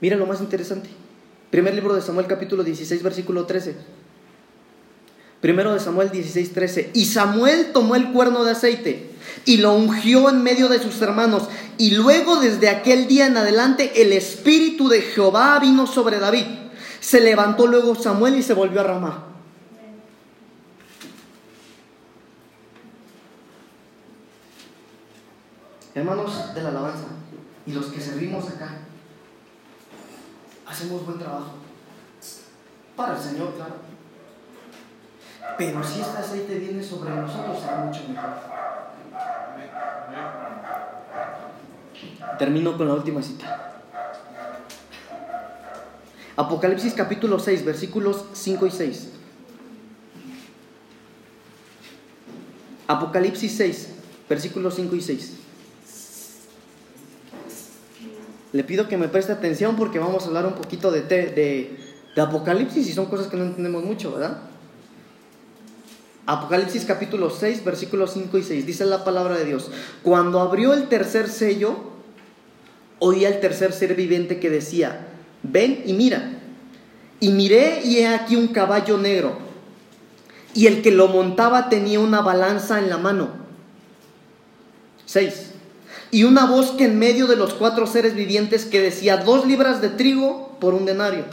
[0.01, 0.91] Mira lo más interesante.
[1.49, 3.75] Primer libro de Samuel capítulo 16, versículo 13.
[5.41, 6.91] Primero de Samuel 16, 13.
[6.93, 9.10] Y Samuel tomó el cuerno de aceite
[9.45, 11.43] y lo ungió en medio de sus hermanos.
[11.77, 16.45] Y luego desde aquel día en adelante el espíritu de Jehová vino sobre David.
[16.99, 19.25] Se levantó luego Samuel y se volvió a Ramá.
[25.93, 27.07] Hermanos de la alabanza
[27.65, 28.77] y los que servimos acá,
[30.65, 31.55] hacemos buen trabajo.
[32.95, 33.75] Para el Señor, claro.
[35.57, 38.29] Pero si este aceite viene sobre nosotros, será mucho mejor.
[42.37, 43.71] Termino con la última cita.
[46.35, 49.09] Apocalipsis capítulo 6, versículos 5 y 6.
[52.87, 53.89] Apocalipsis 6,
[54.27, 55.33] versículos 5 y 6.
[58.53, 61.77] Le pido que me preste atención porque vamos a hablar un poquito de, de,
[62.15, 64.50] de Apocalipsis y son cosas que no entendemos mucho, ¿verdad?
[66.31, 68.65] Apocalipsis capítulo 6, versículos 5 y 6.
[68.65, 69.69] Dice la palabra de Dios.
[70.01, 71.75] Cuando abrió el tercer sello,
[72.99, 75.07] oí al tercer ser viviente que decía,
[75.43, 76.39] ven y mira.
[77.19, 79.39] Y miré y he aquí un caballo negro.
[80.53, 83.27] Y el que lo montaba tenía una balanza en la mano.
[85.07, 85.47] 6.
[86.11, 89.81] Y una voz que en medio de los cuatro seres vivientes que decía, dos libras
[89.81, 91.25] de trigo por un denario.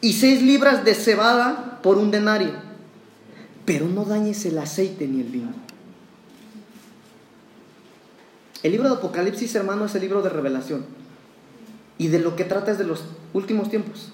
[0.00, 2.69] Y seis libras de cebada por un denario
[3.64, 5.52] pero no dañes el aceite ni el vino.
[8.62, 10.84] El libro de Apocalipsis, hermano, es el libro de revelación.
[11.98, 14.12] Y de lo que trata es de los últimos tiempos.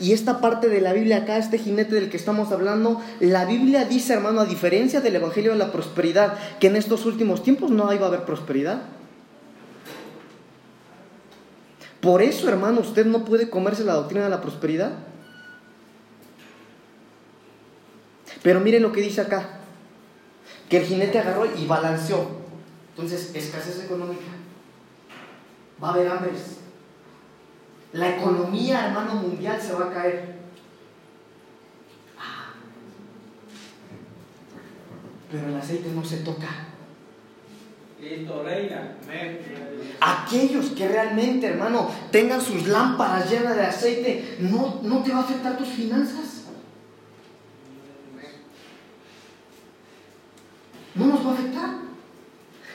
[0.00, 3.84] Y esta parte de la Biblia acá, este jinete del que estamos hablando, la Biblia
[3.84, 7.92] dice, hermano, a diferencia del Evangelio de la Prosperidad, que en estos últimos tiempos no
[7.92, 8.82] iba a haber prosperidad.
[12.00, 14.92] Por eso, hermano, usted no puede comerse la doctrina de la prosperidad.
[18.42, 19.60] Pero miren lo que dice acá,
[20.68, 22.40] que el jinete agarró y balanceó.
[22.90, 24.32] Entonces, escasez económica.
[25.82, 26.58] Va a haber hambres.
[27.92, 30.40] La economía, hermano, mundial se va a caer.
[35.30, 36.48] Pero el aceite no se toca.
[37.98, 38.96] Cristo reina.
[40.00, 45.22] Aquellos que realmente, hermano, tengan sus lámparas llenas de aceite, no, no te va a
[45.22, 46.39] afectar tus finanzas.
[50.94, 51.70] No nos va a afectar.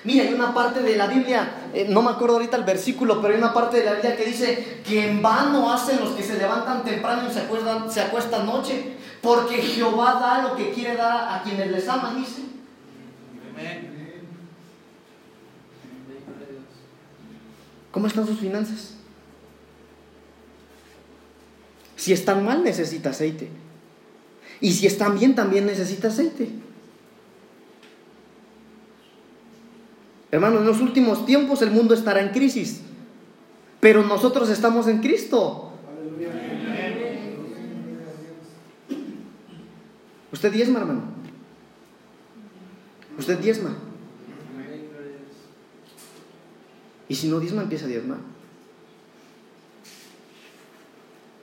[0.05, 3.33] Mira, hay una parte de la Biblia, eh, no me acuerdo ahorita el versículo, pero
[3.33, 6.37] hay una parte de la Biblia que dice que en vano hacen los que se
[6.37, 11.43] levantan temprano y se acuestan, noche, porque Jehová da lo que quiere dar a, a
[11.43, 12.43] quienes les aman, dice.
[17.89, 18.93] ¿Cómo están sus finanzas?
[21.95, 23.49] Si están mal, necesita aceite.
[24.61, 26.49] Y si están bien, también necesita aceite.
[30.35, 32.81] Hermano, en los últimos tiempos el mundo estará en crisis,
[33.79, 35.71] pero nosotros estamos en Cristo.
[40.33, 41.03] Usted diezma, hermano.
[43.17, 43.77] Usted diezma.
[47.07, 48.17] Y si no diezma, empieza a diezmar.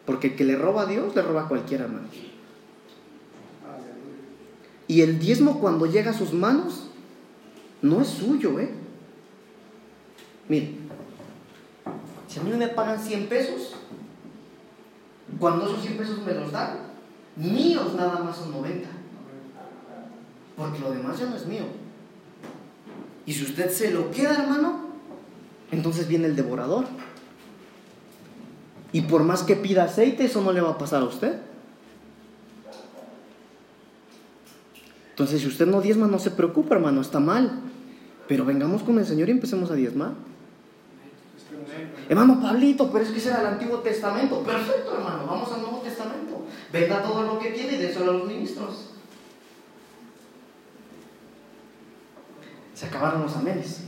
[0.04, 2.08] Porque el que le roba a Dios, le roba a cualquiera, hermano.
[4.86, 6.90] Y el diezmo cuando llega a sus manos,
[7.80, 8.81] no es suyo, ¿eh?
[10.52, 10.68] Mire,
[12.28, 13.72] si a mí me pagan 100 pesos,
[15.40, 16.76] cuando esos 100 pesos me los dan,
[17.36, 18.86] míos nada más son 90.
[20.54, 21.62] Porque lo demás ya no es mío.
[23.24, 24.88] Y si usted se lo queda, hermano,
[25.70, 26.84] entonces viene el devorador.
[28.92, 31.40] Y por más que pida aceite, eso no le va a pasar a usted.
[35.12, 37.62] Entonces, si usted no diezma, no se preocupe, hermano, está mal.
[38.28, 40.12] Pero vengamos con el Señor y empecemos a diezmar.
[42.08, 44.42] Hermano Pablito, pero es que ese era el Antiguo Testamento.
[44.42, 46.46] Perfecto, hermano, vamos al Nuevo Testamento.
[46.72, 48.90] Venda todo lo que tiene y déselo a los ministros.
[52.74, 53.80] Se acabaron los amenes.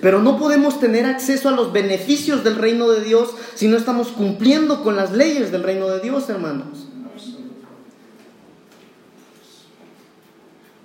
[0.00, 4.08] Pero no podemos tener acceso a los beneficios del reino de Dios si no estamos
[4.08, 6.88] cumpliendo con las leyes del reino de Dios, hermanos.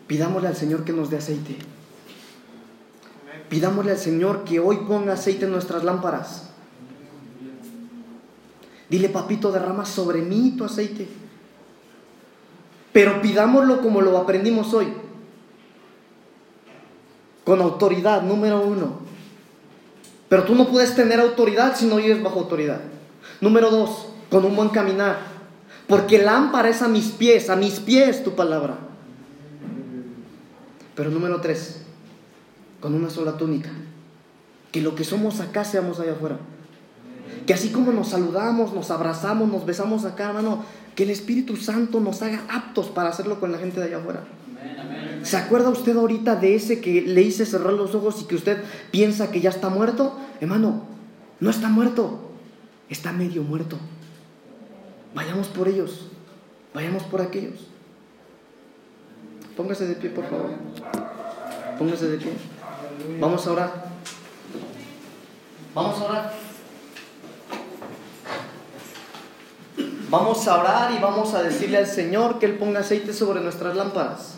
[0.05, 1.57] Pidámosle al Señor que nos dé aceite.
[3.49, 6.49] Pidámosle al Señor que hoy ponga aceite en nuestras lámparas.
[8.89, 11.07] Dile, papito, derrama sobre mí tu aceite.
[12.93, 14.87] Pero pidámoslo como lo aprendimos hoy.
[17.43, 18.99] Con autoridad, número uno.
[20.29, 22.81] Pero tú no puedes tener autoridad si no vives bajo autoridad.
[23.39, 25.19] Número dos, con un buen caminar.
[25.87, 28.77] Porque lámpara es a mis pies, a mis pies tu palabra.
[30.95, 31.81] Pero número tres,
[32.79, 33.69] con una sola túnica.
[34.71, 36.37] Que lo que somos acá seamos allá afuera.
[37.45, 40.63] Que así como nos saludamos, nos abrazamos, nos besamos acá, hermano,
[40.95, 44.23] que el Espíritu Santo nos haga aptos para hacerlo con la gente de allá afuera.
[45.23, 48.63] ¿Se acuerda usted ahorita de ese que le hice cerrar los ojos y que usted
[48.91, 50.17] piensa que ya está muerto?
[50.41, 50.83] Hermano,
[51.39, 52.31] no está muerto,
[52.89, 53.77] está medio muerto.
[55.13, 56.07] Vayamos por ellos,
[56.73, 57.67] vayamos por aquellos.
[59.55, 60.51] Póngase de pie, por favor.
[61.77, 62.31] Póngase de pie.
[63.19, 63.85] Vamos a orar.
[65.73, 66.33] Vamos a orar.
[70.09, 73.75] Vamos a orar y vamos a decirle al Señor que Él ponga aceite sobre nuestras
[73.75, 74.35] lámparas.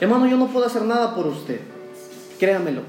[0.00, 1.60] Hermano, yo no puedo hacer nada por usted.
[2.38, 2.82] Créamelo.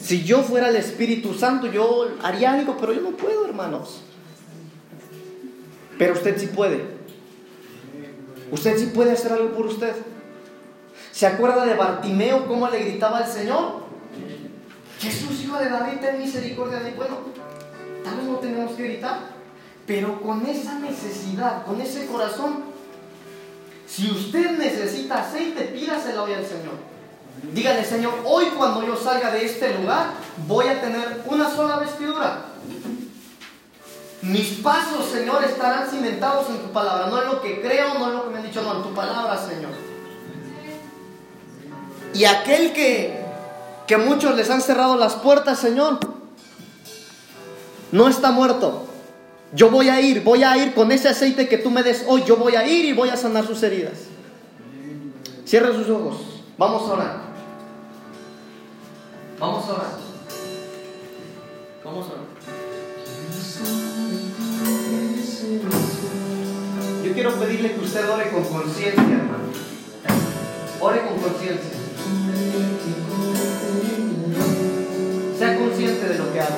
[0.00, 4.02] Si yo fuera el Espíritu Santo, yo haría algo, pero yo no puedo, hermanos.
[5.98, 6.84] Pero usted sí puede.
[8.50, 9.94] Usted sí puede hacer algo por usted.
[11.16, 13.86] ¿Se acuerda de Bartimeo cómo le gritaba al Señor?
[15.00, 17.16] Jesús, hijo de David, ten misericordia de Bueno,
[18.04, 19.20] tal vez no tenemos que gritar,
[19.86, 22.64] pero con esa necesidad, con ese corazón,
[23.88, 26.74] si usted necesita aceite, pídaselo hoy al Señor.
[27.50, 30.08] Dígale, Señor, hoy cuando yo salga de este lugar,
[30.46, 32.44] voy a tener una sola vestidura.
[34.20, 37.06] Mis pasos, Señor, estarán cimentados en tu palabra.
[37.06, 38.92] No es lo que creo, no es lo que me han dicho, no, en tu
[38.92, 39.85] palabra, Señor.
[42.14, 43.18] Y aquel que,
[43.86, 45.98] que muchos les han cerrado las puertas, Señor,
[47.92, 48.86] no está muerto.
[49.52, 52.24] Yo voy a ir, voy a ir con ese aceite que tú me des hoy.
[52.26, 53.94] Yo voy a ir y voy a sanar sus heridas.
[55.46, 56.16] Cierre sus ojos.
[56.58, 57.16] Vamos a orar.
[59.38, 59.90] Vamos a orar.
[61.84, 62.26] Vamos a orar.
[67.04, 69.44] Yo quiero pedirle que usted ore con conciencia, hermano.
[70.80, 71.85] Ore con conciencia.
[75.38, 76.56] Sea consciente de lo que habla.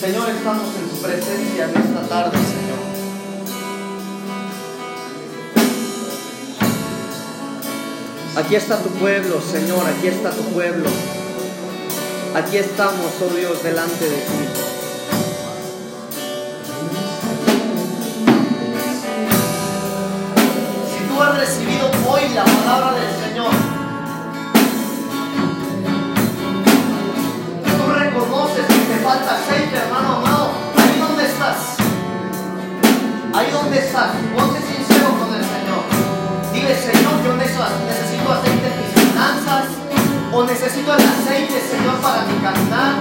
[0.00, 2.84] Señor, estamos en tu presencia en esta tarde, Señor.
[8.36, 10.90] Aquí está tu pueblo, Señor, aquí está tu pueblo.
[12.34, 14.64] Aquí estamos, oh Dios, delante de ti.
[21.44, 21.73] recibido
[22.24, 23.50] hoy la palabra del Señor,
[27.76, 31.56] tú reconoces que te falta aceite, hermano amado, ahí donde estás,
[33.34, 35.82] ahí donde estás, ponte sincero con el Señor.
[36.52, 39.64] Dile, Señor, yo necesito aceite en mis finanzas,
[40.32, 42.94] o necesito el aceite, Señor, para mi caminar,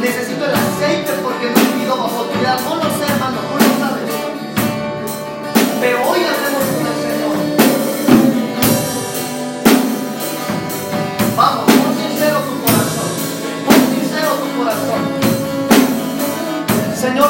[0.00, 3.70] necesito el aceite porque no he vivido bajo autoridad, no lo sé, hermano, tú lo
[3.78, 4.10] sabes.
[5.80, 6.20] Pero hoy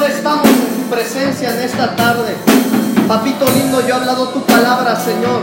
[0.03, 2.35] Estamos en tu presencia en esta tarde.
[3.07, 5.41] Papito lindo, yo he hablado tu palabra, Señor.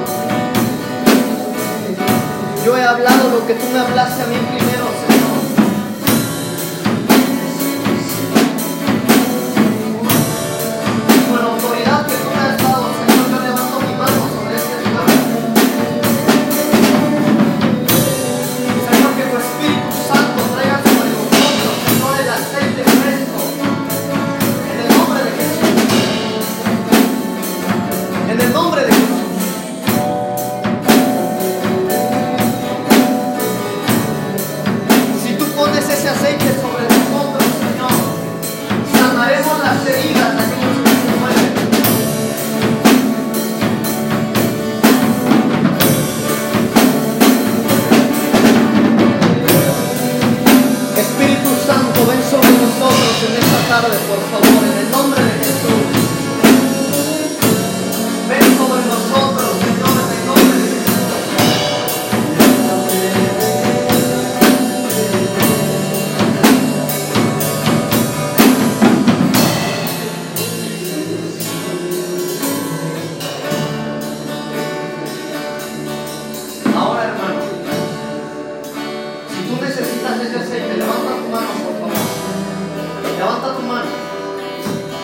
[2.65, 4.62] Yo he hablado lo que tú me hablaste a mí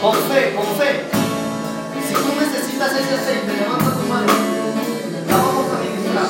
[0.01, 1.05] Con fe, con fe.
[2.07, 4.33] Si tú necesitas ese aceite, levanta tu mano.
[5.27, 6.29] La vamos a ministrar.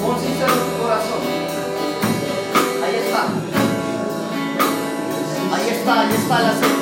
[0.00, 1.22] Pon sincero tu corazón.
[2.84, 3.22] Ahí está.
[5.52, 6.77] Ahí está, ahí está el aceite.